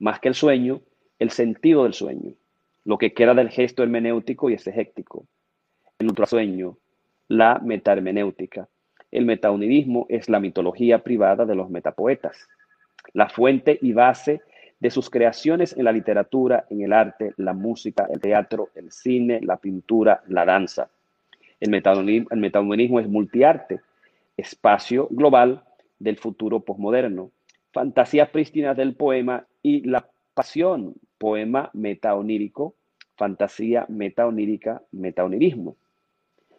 [0.00, 0.80] Más que el sueño,
[1.20, 2.32] el sentido del sueño.
[2.84, 5.24] Lo que queda del gesto hermenéutico y exegético.
[6.00, 6.78] El ultrasueño,
[7.28, 8.68] la metahermenéutica.
[9.12, 12.48] El metaonerismo es la mitología privada de los metapoetas.
[13.12, 14.40] La fuente y base
[14.80, 19.38] de sus creaciones en la literatura, en el arte, la música, el teatro, el cine,
[19.42, 20.90] la pintura, la danza.
[21.60, 23.80] El metahumanismo, el es multiarte,
[24.36, 25.64] espacio global
[25.98, 27.30] del futuro posmoderno,
[27.72, 32.74] fantasías prístinas del poema y la pasión, poema metaonírico,
[33.16, 35.76] fantasía metaonírica, metaonirismo.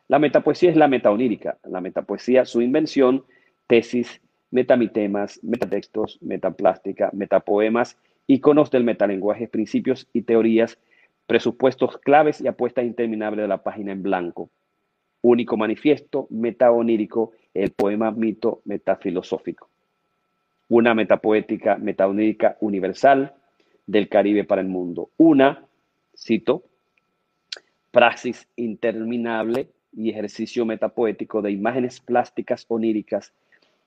[0.08, 3.26] La metapoesía es la metaonírica, la metapoesía, su invención,
[3.68, 10.78] tesis, metamitemas, metatextos, metaplástica, metapoemas iconos del metalenguaje, principios y teorías,
[11.26, 14.50] presupuestos claves y apuestas interminables de la página en blanco.
[15.30, 19.68] Único manifiesto metaonírico, el poema mito metafilosófico.
[20.70, 23.34] Una metapoética metaonírica universal
[23.86, 25.10] del Caribe para el mundo.
[25.18, 25.66] Una,
[26.16, 26.64] cito,
[27.92, 33.34] praxis interminable y ejercicio metapoético de imágenes plásticas oníricas,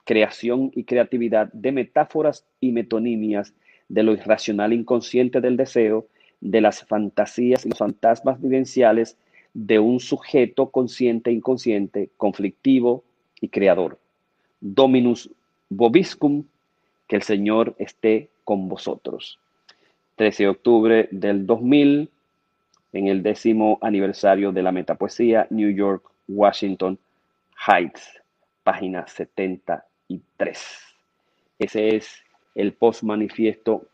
[0.04, 3.54] creación y creatividad de metáforas y metonimias
[3.88, 6.06] de lo irracional inconsciente del deseo,
[6.42, 9.16] de las fantasías y los fantasmas vivenciales
[9.54, 13.04] de un sujeto consciente inconsciente, conflictivo
[13.40, 13.98] y creador.
[14.60, 15.30] Dominus
[15.68, 16.44] Bobiscum,
[17.08, 19.38] que el Señor esté con vosotros.
[20.16, 22.10] 13 de octubre del 2000,
[22.92, 26.98] en el décimo aniversario de la metapoesía, New York, Washington
[27.66, 28.20] Heights,
[28.62, 30.58] página 73.
[31.58, 32.22] Ese es
[32.54, 33.86] el post-manifiesto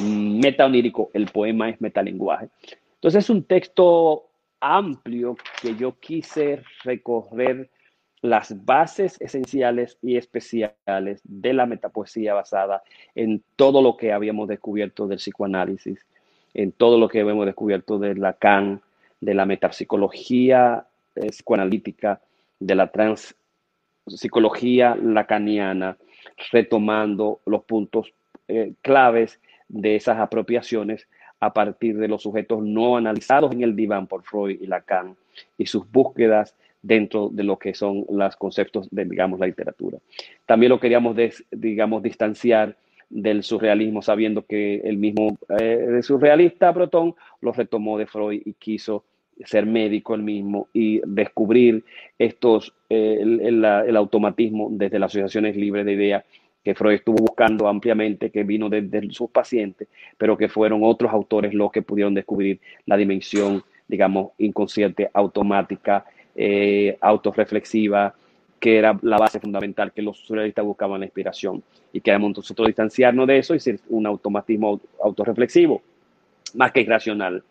[0.00, 2.48] metaonírico, el poema es metalenguaje.
[2.94, 4.26] Entonces es un texto
[4.62, 7.68] amplio que yo quise recorrer
[8.22, 12.82] las bases esenciales y especiales de la metapoesía basada
[13.16, 16.06] en todo lo que habíamos descubierto del psicoanálisis,
[16.54, 18.80] en todo lo que hemos descubierto de Lacan,
[19.20, 22.20] de la metapsicología eh, psicoanalítica,
[22.60, 25.96] de la transpsicología lacaniana,
[26.52, 28.12] retomando los puntos
[28.46, 31.08] eh, claves de esas apropiaciones
[31.42, 35.16] a partir de los sujetos no analizados en el diván por Freud y Lacan
[35.58, 39.98] y sus búsquedas dentro de lo que son los conceptos de, digamos, la literatura.
[40.46, 41.16] También lo queríamos,
[41.50, 42.76] digamos, distanciar
[43.10, 49.02] del surrealismo, sabiendo que el mismo eh, surrealista Proton lo retomó de Freud y quiso
[49.44, 51.82] ser médico el mismo y descubrir
[52.20, 56.24] estos, eh, el, el, automatismo desde las asociaciones libres de ideas
[56.62, 61.52] que Freud estuvo buscando ampliamente, que vino desde sus pacientes, pero que fueron otros autores
[61.54, 68.14] los que pudieron descubrir la dimensión, digamos, inconsciente, automática, eh, autorreflexiva,
[68.60, 71.62] que era la base fundamental que los surrealistas buscaban la inspiración.
[71.92, 75.82] Y queremos nosotros distanciarnos de eso y ser un automatismo autorreflexivo,
[76.54, 77.42] más que irracional.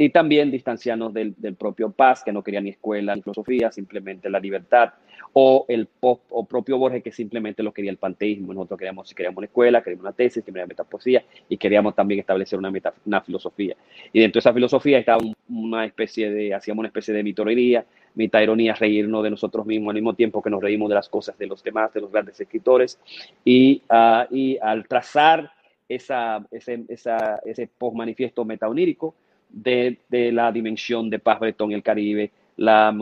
[0.00, 4.30] Y también distanciarnos del, del propio Paz, que no quería ni escuela ni filosofía, simplemente
[4.30, 4.94] la libertad
[5.34, 8.54] o el pop, o propio Borges que simplemente lo quería el panteísmo.
[8.54, 12.70] Nosotros queríamos, queríamos una escuela, queríamos una tesis, queríamos metapoesía y queríamos también establecer una,
[12.70, 13.76] meta, una filosofía.
[14.10, 17.84] Y dentro de esa filosofía estaba una especie de, hacíamos una especie de mitonería,
[18.14, 21.36] mitad ironía, reírnos de nosotros mismos al mismo tiempo que nos reímos de las cosas
[21.36, 22.98] de los demás, de los grandes escritores.
[23.44, 25.52] Y, uh, y al trazar
[25.88, 29.14] esa, ese, esa, ese post-manifiesto metaonírico
[29.52, 32.92] de, la dimensión de paz bretón y el Caribe, la,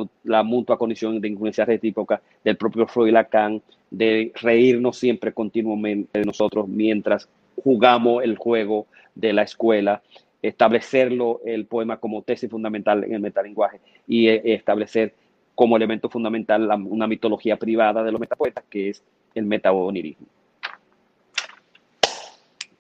[0.45, 6.69] mutua condición de influencia recíproca del propio Freud Lacan, de reírnos siempre continuamente de nosotros
[6.69, 7.29] mientras
[7.63, 10.03] jugamos el juego de la escuela,
[10.43, 15.15] establecerlo el poema como tesis fundamental en el metalenguaje y eh, establecer
[15.55, 19.03] como elemento fundamental una mitología privada de los metapoetas que es
[19.35, 20.27] el metaonirismo.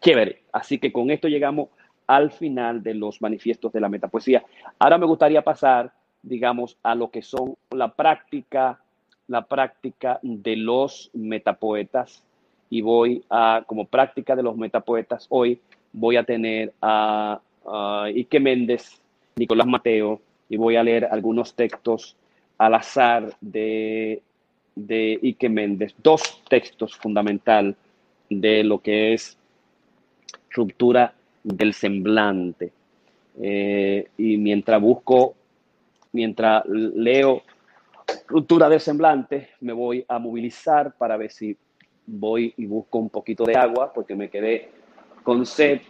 [0.00, 1.70] Chévere, así que con esto llegamos
[2.08, 4.42] al final de los manifiestos de la metapoesía.
[4.80, 5.92] Ahora me gustaría pasar
[6.22, 8.80] digamos, a lo que son la práctica,
[9.26, 12.24] la práctica de los metapoetas.
[12.70, 15.60] Y voy a, como práctica de los metapoetas, hoy
[15.92, 19.00] voy a tener a, a Ike Méndez,
[19.36, 22.16] Nicolás Mateo, y voy a leer algunos textos
[22.58, 24.22] al azar de,
[24.74, 27.74] de Ike Méndez, dos textos fundamental
[28.28, 29.38] de lo que es
[30.50, 31.14] ruptura
[31.54, 32.72] del semblante.
[33.40, 35.34] Eh, y mientras busco
[36.12, 37.42] mientras leo
[38.26, 41.56] ruptura del semblante, me voy a movilizar para ver si
[42.06, 44.70] voy y busco un poquito de agua, porque me quedé
[45.22, 45.80] con sed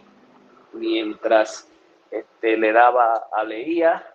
[0.73, 1.67] mientras
[2.11, 4.05] este, le daba a leía.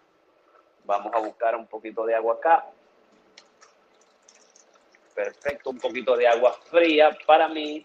[0.85, 2.67] Vamos a buscar un poquito de agua acá.
[5.15, 7.85] Perfecto, un poquito de agua fría para mí.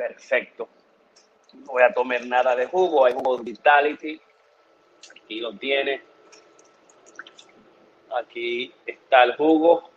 [0.00, 0.66] Perfecto.
[1.52, 4.18] No voy a tomar nada de jugo, hay jugo Vitality.
[5.10, 6.00] Aquí lo tiene.
[8.18, 9.90] Aquí está el jugo.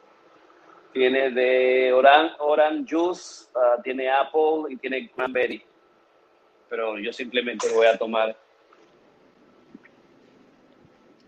[0.91, 5.63] Tiene de orange, orange juice, uh, tiene apple y tiene cranberry.
[6.67, 8.35] Pero yo simplemente voy a tomar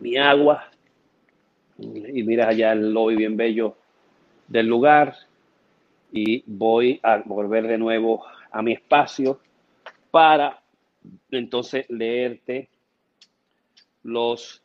[0.01, 0.69] mi agua.
[1.77, 3.77] Y mira allá el lobby bien bello
[4.49, 5.15] del lugar.
[6.11, 9.39] Y voy a volver de nuevo a mi espacio
[10.11, 10.61] para
[11.31, 12.69] entonces leerte
[14.03, 14.63] los,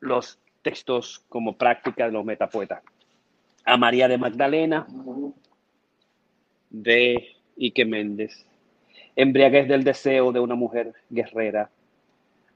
[0.00, 2.82] los textos como práctica de los metapoetas.
[3.64, 4.86] A María de Magdalena,
[6.70, 8.46] de Ike Méndez.
[9.16, 11.70] Embriaguez del deseo de una mujer guerrera.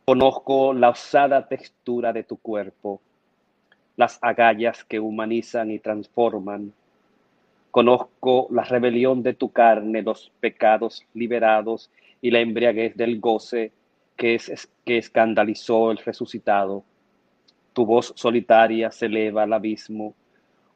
[0.05, 3.01] Conozco la osada textura de tu cuerpo,
[3.97, 6.73] las agallas que humanizan y transforman,
[7.71, 11.91] Conozco la rebelión de tu carne, los pecados liberados
[12.23, 13.73] y la embriaguez del goce
[14.17, 16.83] que, es, que escandalizó el resucitado.
[17.75, 20.15] Tu voz solitaria se eleva al abismo,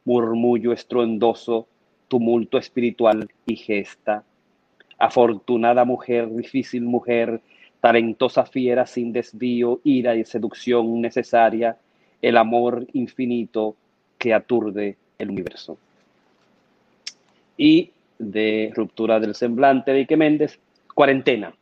[0.05, 1.67] murmullo estruendoso,
[2.07, 4.23] tumulto espiritual y gesta.
[4.99, 7.41] Afortunada mujer, difícil mujer,
[7.81, 11.75] talentosa fiera sin desvío, ira y seducción necesaria,
[12.21, 13.75] el amor infinito
[14.19, 15.77] que aturde el universo
[17.57, 20.59] y de ruptura del semblante de Ike Méndez,
[20.93, 21.53] cuarentena.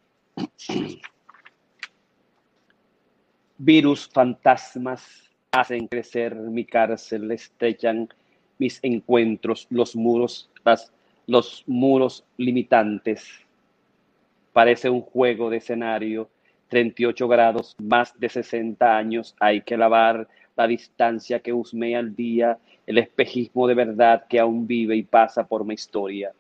[3.58, 8.10] Virus, fantasmas hacen crecer mi cárcel, estrechan
[8.58, 10.92] mis encuentros, los muros, las,
[11.28, 13.28] los muros limitantes.
[14.54, 16.30] Parece un juego de escenario,
[16.70, 22.58] 38 grados, más de 60 años, hay que lavar la distancia que husmea el día,
[22.86, 26.32] el espejismo de verdad que aún vive y pasa por mi historia.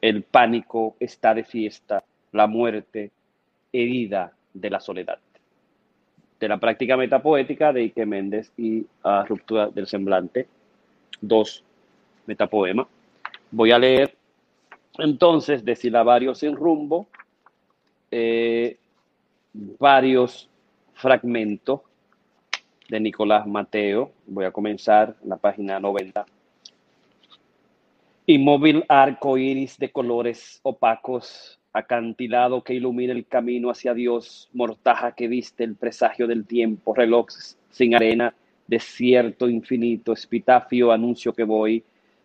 [0.00, 3.10] El pánico está de fiesta, la muerte
[3.72, 5.18] herida de la soledad.
[6.38, 10.46] De la práctica metapoética de Ike Méndez y a Ruptura del Semblante,
[11.20, 11.64] dos
[12.26, 12.86] metapoemas.
[13.50, 14.14] Voy a leer
[14.98, 17.06] entonces de Silabario sin rumbo
[18.10, 18.76] eh,
[19.78, 20.48] varios
[20.94, 21.80] fragmentos
[22.88, 24.12] de Nicolás Mateo.
[24.26, 26.24] Voy a comenzar en la página 90.
[28.26, 35.28] Inmóvil arco iris de colores opacos, acantilado que ilumina el camino hacia Dios, mortaja que
[35.28, 37.26] viste el presagio del tiempo, reloj
[37.70, 38.34] sin arena,
[38.66, 41.84] desierto infinito, espitafio, anuncio que voy,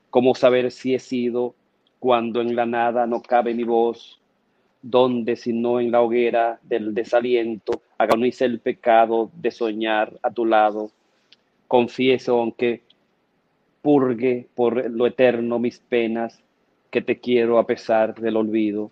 [0.10, 1.54] cómo saber si he sido
[2.00, 4.21] cuando en la nada no cabe mi voz,
[4.82, 10.92] donde sino en la hoguera del desaliento agoniza el pecado de soñar a tu lado.
[11.68, 12.82] Confieso, aunque
[13.82, 16.42] purgue por lo eterno mis penas,
[16.90, 18.92] que te quiero a pesar del olvido.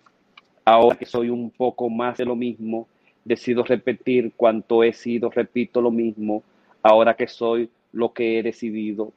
[0.64, 2.86] Ahora que soy un poco más de lo mismo,
[3.24, 6.42] decido repetir cuanto he sido, repito lo mismo,
[6.82, 9.12] ahora que soy lo que he decidido.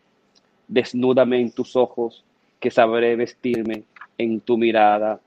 [0.67, 2.23] Desnúdame en tus ojos,
[2.59, 3.83] que sabré vestirme
[4.17, 5.19] en tu mirada.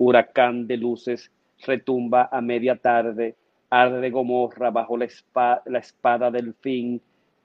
[0.00, 1.30] Huracán de luces
[1.66, 3.36] retumba a media tarde,
[3.68, 7.02] arde Gomorra bajo la espada, la espada del fin,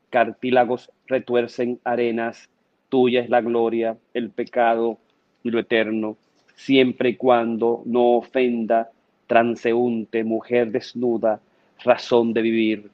[0.09, 2.49] cartílagos retuercen arenas,
[2.87, 4.97] tuya es la gloria, el pecado
[5.43, 6.15] y lo eterno,
[6.55, 8.89] siempre y cuando no ofenda,
[9.27, 11.41] transeúnte, mujer desnuda,
[11.83, 12.89] razón de vivir.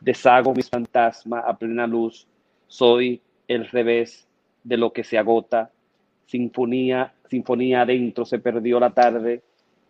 [0.00, 2.26] Deshago mis fantasmas a plena luz,
[2.66, 4.26] soy el revés
[4.62, 5.70] de lo que se agota,
[6.24, 9.42] sinfonía, sinfonía adentro se perdió la tarde,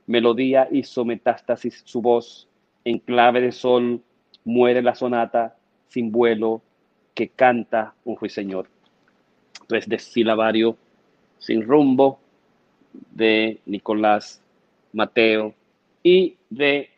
[0.06, 2.48] melodía hizo metástasis su voz,
[2.84, 4.02] en clave de sol
[4.44, 5.56] muere la sonata
[5.88, 6.62] sin vuelo
[7.14, 8.68] que canta un ruiseñor.
[9.62, 10.76] Entonces, de silabario
[11.38, 12.18] sin rumbo
[13.12, 14.42] de Nicolás
[14.92, 15.54] Mateo
[16.02, 16.90] y de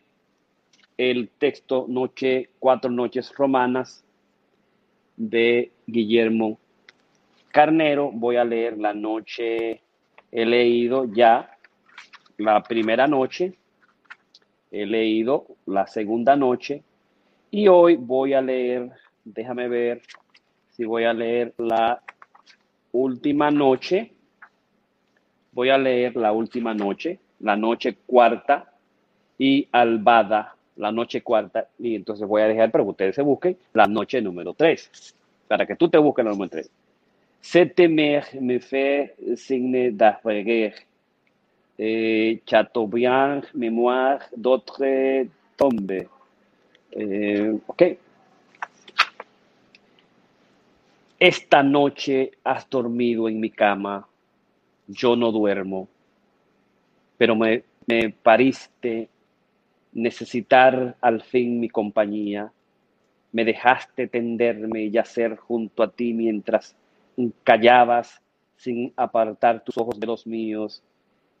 [0.97, 4.03] el texto Noche, Cuatro Noches Romanas
[5.15, 6.57] de Guillermo
[7.51, 8.11] Carnero.
[8.11, 9.81] Voy a leer la noche,
[10.31, 11.51] he leído ya
[12.37, 13.53] la primera noche,
[14.71, 16.83] he leído la segunda noche
[17.51, 18.91] y hoy voy a leer,
[19.23, 20.01] déjame ver
[20.71, 22.01] si voy a leer la
[22.91, 24.13] última noche.
[25.51, 28.73] Voy a leer la última noche, la noche cuarta
[29.39, 31.67] y albada, la noche cuarta.
[31.79, 35.15] Y entonces voy a dejar para que ustedes se busquen la noche número tres,
[35.47, 36.69] para que tú te busques la número tres.
[37.41, 40.73] Cette mer me fait signe d'arreguer.
[41.79, 46.07] Eh, Chateaubriand, mémoire d'autres tombes.
[46.91, 47.97] Eh, ok.
[51.19, 54.07] Esta noche has dormido en mi cama,
[54.87, 55.87] yo no duermo,
[57.17, 59.09] pero me, me pariste
[59.93, 62.51] necesitar al fin mi compañía.
[63.31, 66.75] Me dejaste tenderme y yacer junto a ti mientras
[67.43, 68.21] callabas
[68.55, 70.83] sin apartar tus ojos de los míos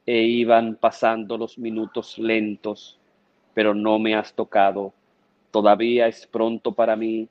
[0.05, 2.99] e iban pasando los minutos lentos,
[3.53, 4.93] pero no me has tocado.
[5.51, 7.27] Todavía es pronto para mí,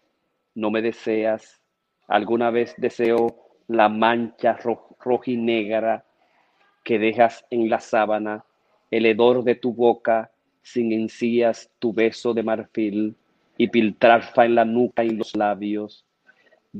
[0.54, 1.60] no me deseas.
[2.08, 3.36] Alguna vez deseo
[3.68, 4.58] la mancha
[5.00, 6.04] rojinegra
[6.84, 8.44] que dejas en la sábana,
[8.90, 10.30] el hedor de tu boca
[10.62, 13.16] sin encías, tu beso de marfil
[13.56, 16.05] y piltrafa en la nuca y los labios.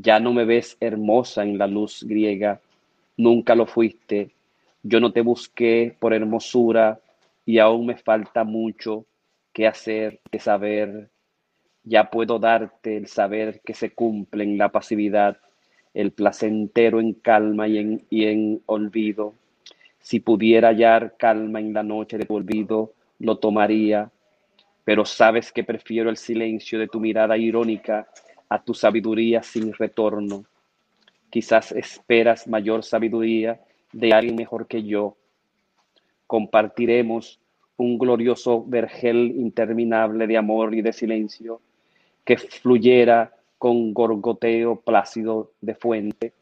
[0.03, 2.61] Ya no me ves hermosa en la luz griega,
[3.16, 4.30] nunca lo fuiste.
[4.82, 7.01] Yo no te busqué por hermosura
[7.47, 9.07] y aún me falta mucho
[9.53, 11.09] que hacer, que saber.
[11.82, 15.38] Ya puedo darte el saber que se cumple en la pasividad,
[15.94, 19.34] el placentero en calma y en, y en olvido.
[20.01, 24.11] Si pudiera hallar calma en la noche de tu olvido, lo tomaría,
[24.84, 28.07] pero sabes que prefiero el silencio de tu mirada irónica
[28.49, 30.44] a tu sabiduría sin retorno.
[31.30, 33.61] Quizás esperas mayor sabiduría
[33.92, 35.16] de alguien mejor que yo.
[36.26, 37.40] Compartiremos
[37.76, 41.61] un glorioso vergel interminable de amor y de silencio
[42.24, 46.32] que fluyera con gorgoteo plácido de fuente.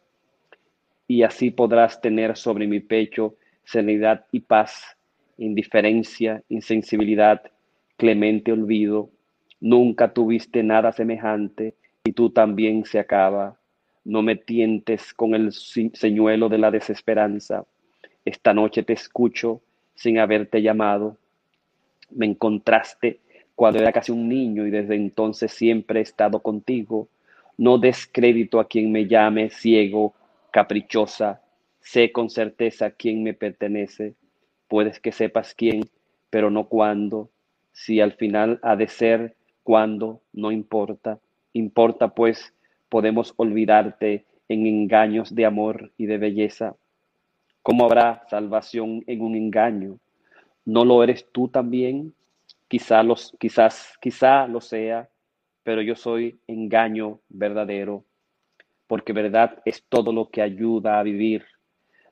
[1.07, 3.34] Y así podrás tener sobre mi pecho
[3.64, 4.96] serenidad y paz,
[5.36, 7.42] indiferencia, insensibilidad,
[7.96, 9.11] clemente olvido.
[9.61, 11.74] Nunca tuviste nada semejante
[12.05, 13.59] y tú también se acaba.
[14.05, 17.64] No me tientes con el señuelo de la desesperanza.
[18.26, 19.62] Esta noche te escucho
[19.94, 21.16] sin haberte llamado.
[22.11, 23.20] Me encontraste
[23.55, 27.09] cuando era casi un niño y desde entonces siempre he estado contigo.
[27.57, 30.14] No des crédito a quien me llame ciego,
[30.50, 31.40] caprichosa.
[31.80, 34.14] Sé con certeza quién me pertenece.
[34.68, 35.88] Puedes que sepas quién,
[36.28, 37.30] pero no cuándo.
[37.72, 41.18] Si al final ha de ser cuándo, no importa.
[41.55, 42.52] Importa pues,
[42.88, 46.74] podemos olvidarte en engaños de amor y de belleza.
[47.62, 49.98] ¿Cómo habrá salvación en un engaño?
[50.64, 52.12] ¿No lo eres tú también?
[52.68, 55.09] Quizá los, quizás, quizá lo sea,
[55.62, 58.05] pero yo soy engaño verdadero,
[58.88, 61.44] porque verdad es todo lo que ayuda a vivir.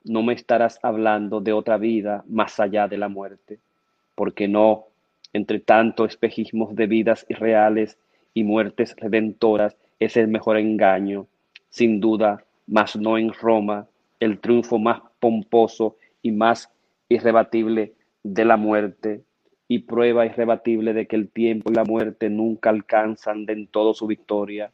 [0.05, 3.59] No me estarás hablando de otra vida más allá de la muerte,
[4.15, 4.85] porque no,
[5.33, 7.97] entre tanto espejismos de vidas irreales
[8.33, 11.27] y muertes redentoras, es el mejor engaño,
[11.69, 13.87] sin duda, mas no en Roma,
[14.19, 16.71] el triunfo más pomposo y más
[17.09, 19.23] irrebatible de la muerte
[19.67, 23.93] y prueba irrebatible de que el tiempo y la muerte nunca alcanzan de en todo
[23.93, 24.71] su victoria.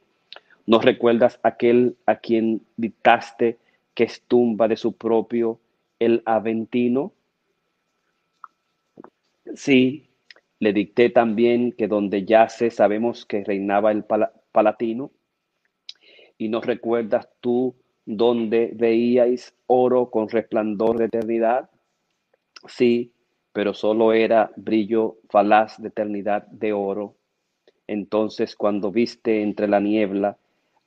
[0.66, 3.58] ¿No recuerdas aquel a quien dictaste
[3.94, 5.60] que es tumba de su propio
[6.00, 7.14] el Aventino?
[9.56, 10.09] Sí,
[10.60, 14.04] le dicté también que donde yace sabemos que reinaba el
[14.52, 15.12] Palatino.
[16.38, 21.70] ¿Y no recuerdas tú donde veíais oro con resplandor de eternidad?
[22.68, 23.14] Sí,
[23.54, 27.16] pero solo era brillo falaz de eternidad de oro.
[27.88, 30.38] Entonces cuando viste entre la niebla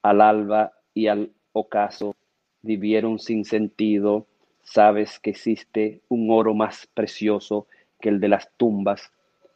[0.03, 2.15] al alba y al ocaso
[2.61, 4.27] vivieron sin sentido,
[4.63, 7.67] sabes que existe un oro más precioso
[8.01, 9.13] que el de las tumbas.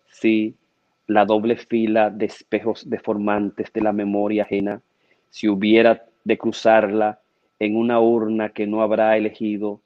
[0.08, 0.54] Sí,
[1.06, 4.82] la doble fila de espejos deformantes de la memoria ajena,
[5.30, 7.20] si hubiera de cruzarla
[7.58, 9.80] en una urna que no habrá elegido,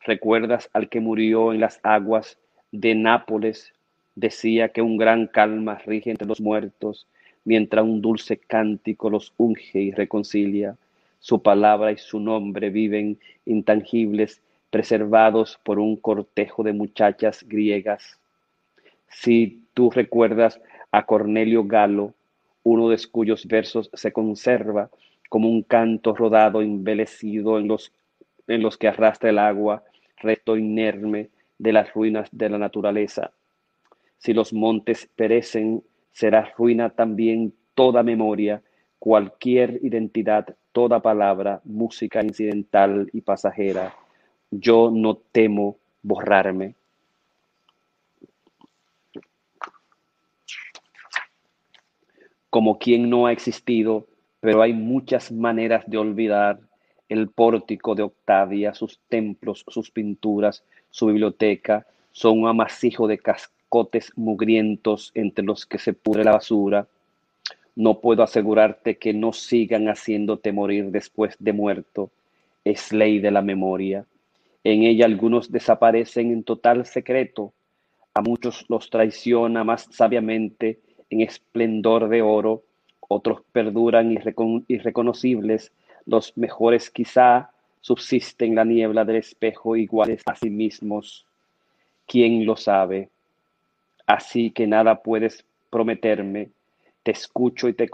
[0.00, 2.38] recuerdas al que murió en las aguas
[2.72, 3.72] de Nápoles
[4.16, 7.06] decía que un gran calma rige entre los muertos,
[7.44, 10.76] mientras un dulce cántico los unge y reconcilia.
[11.20, 18.18] Su palabra y su nombre viven intangibles, preservados por un cortejo de muchachas griegas.
[19.08, 22.14] Si tú recuerdas a Cornelio Galo,
[22.62, 24.90] uno de cuyos versos se conserva
[25.28, 27.92] como un canto rodado embelecido en los,
[28.46, 29.84] en los que arrastra el agua,
[30.18, 33.32] reto inerme, de las ruinas de la naturaleza.
[34.18, 35.82] Si los montes perecen,
[36.12, 38.62] será ruina también toda memoria,
[38.98, 43.94] cualquier identidad, toda palabra, música incidental y pasajera.
[44.50, 46.74] Yo no temo borrarme.
[52.56, 54.06] Como quien no ha existido,
[54.40, 56.58] pero hay muchas maneras de olvidar
[57.06, 64.10] el pórtico de Octavia, sus templos, sus pinturas, su biblioteca, son un amasijo de cascotes
[64.16, 66.88] mugrientos entre los que se pudre la basura.
[67.74, 72.10] No puedo asegurarte que no sigan haciéndote morir después de muerto.
[72.64, 74.06] Es ley de la memoria.
[74.64, 77.52] En ella algunos desaparecen en total secreto,
[78.14, 80.80] a muchos los traiciona más sabiamente
[81.10, 82.62] en esplendor de oro,
[83.00, 84.12] otros perduran
[84.68, 85.72] irreconocibles,
[86.04, 87.50] los mejores quizá
[87.80, 91.24] subsisten en la niebla del espejo iguales a sí mismos.
[92.06, 93.10] ¿Quién lo sabe?
[94.06, 96.50] Así que nada puedes prometerme.
[97.02, 97.88] Te escucho y te,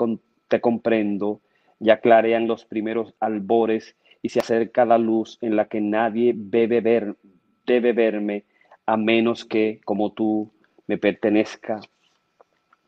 [0.49, 1.41] te comprendo.
[1.79, 6.81] Ya clarean los primeros albores y se acerca la luz en la que nadie debe,
[6.81, 7.17] ver,
[7.67, 8.45] debe verme
[8.87, 10.51] a menos que, como tú,
[10.87, 11.81] me pertenezca.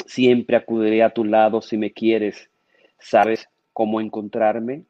[0.07, 2.51] Siempre acudiré a tu lado si me quieres.
[2.99, 4.85] ¿Sabes cómo encontrarme?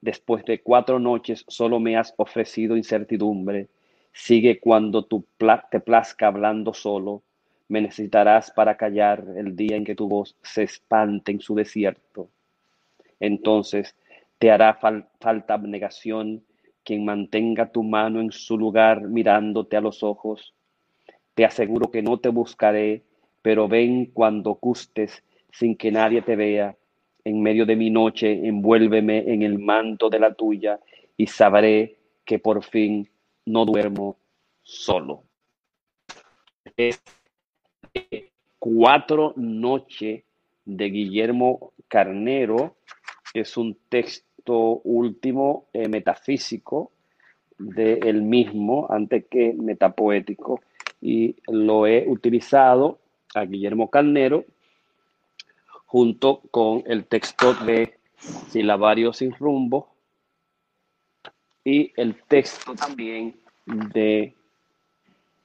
[0.00, 3.68] Después de cuatro noches solo me has ofrecido incertidumbre.
[4.12, 5.24] Sigue cuando tu
[5.70, 7.22] te plazca hablando solo.
[7.68, 12.28] Me necesitarás para callar el día en que tu voz se espante en su desierto.
[13.20, 13.94] Entonces
[14.38, 16.42] te hará falta abnegación
[16.84, 20.54] quien mantenga tu mano en su lugar mirándote a los ojos.
[21.34, 23.02] Te aseguro que no te buscaré,
[23.48, 26.76] pero ven cuando gustes sin que nadie te vea
[27.24, 30.78] en medio de mi noche, envuélveme en el manto de la tuya
[31.16, 31.96] y sabré
[32.26, 33.08] que por fin
[33.46, 34.18] no duermo
[34.62, 35.22] solo.
[38.58, 40.24] Cuatro Noches
[40.66, 42.76] de Guillermo Carnero
[43.32, 46.92] es un texto último eh, metafísico
[47.58, 50.60] de él mismo, antes que metapoético,
[51.00, 52.98] y lo he utilizado
[53.34, 54.44] a Guillermo Carnero
[55.86, 57.98] junto con el texto de
[58.48, 59.88] Silabario sin rumbo
[61.64, 64.34] y el texto también de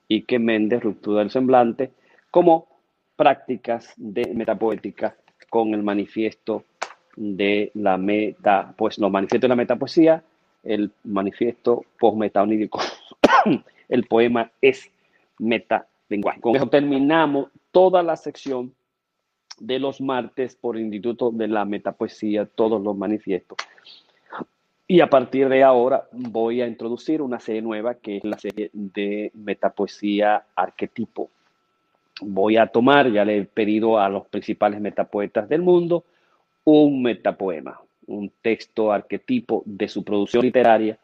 [0.09, 1.91] Ike Méndez, Ruptura del Semblante,
[2.31, 2.67] como
[3.15, 5.15] prácticas de metapoética
[5.49, 6.65] con el manifiesto
[7.15, 10.23] de la meta, pues los manifiestos de la metapoesía,
[10.63, 12.79] el manifiesto postmetaonírico,
[13.89, 14.89] el poema es
[16.21, 18.73] Con eso terminamos toda la sección
[19.59, 23.57] de los martes por el Instituto de la Metapoesía, todos los manifiestos.
[24.87, 28.69] Y a partir de ahora voy a introducir una serie nueva que es la serie
[28.73, 31.29] de metapoesía arquetipo.
[32.21, 36.03] Voy a tomar, ya le he pedido a los principales metapoetas del mundo,
[36.65, 40.97] un metapoema, un texto arquetipo de su producción literaria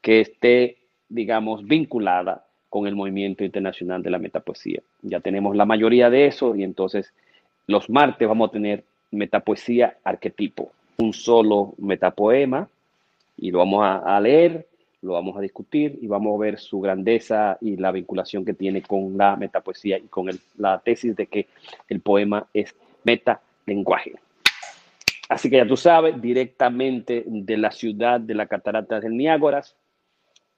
[0.00, 4.80] que esté, digamos, vinculada con el movimiento internacional de la metapoesía.
[5.02, 7.12] Ya tenemos la mayoría de eso y entonces
[7.66, 12.68] los martes vamos a tener metapoesía arquetipo, un solo metapoema
[13.36, 14.66] y lo vamos a, leer,
[15.02, 18.82] lo vamos a discutir y vamos a ver su grandeza y la vinculación que tiene
[18.82, 21.48] con la metapoesía y con la tesis de que
[21.88, 24.14] el poema es metalenguaje.
[25.28, 29.62] Así que ya tú sabes, directamente de la ciudad de las cataratas del Niágara,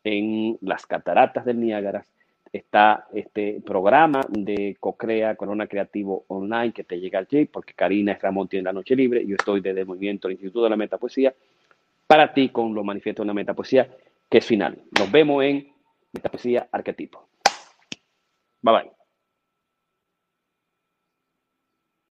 [0.04, 2.04] en las cataratas del Niágara,
[2.52, 8.20] está este programa de Cocrea Corona Creativo Online que te llega allí, porque Karina es
[8.20, 11.34] Ramón tiene la noche libre, yo estoy desde movimiento del Instituto de la Metapoesía,
[12.06, 13.88] para ti con los manifiestos de una metapoesía
[14.28, 14.76] que es final.
[14.98, 15.72] Nos vemos en
[16.12, 17.26] Metapoesía Arquetipo.
[18.60, 19.01] Bye bye.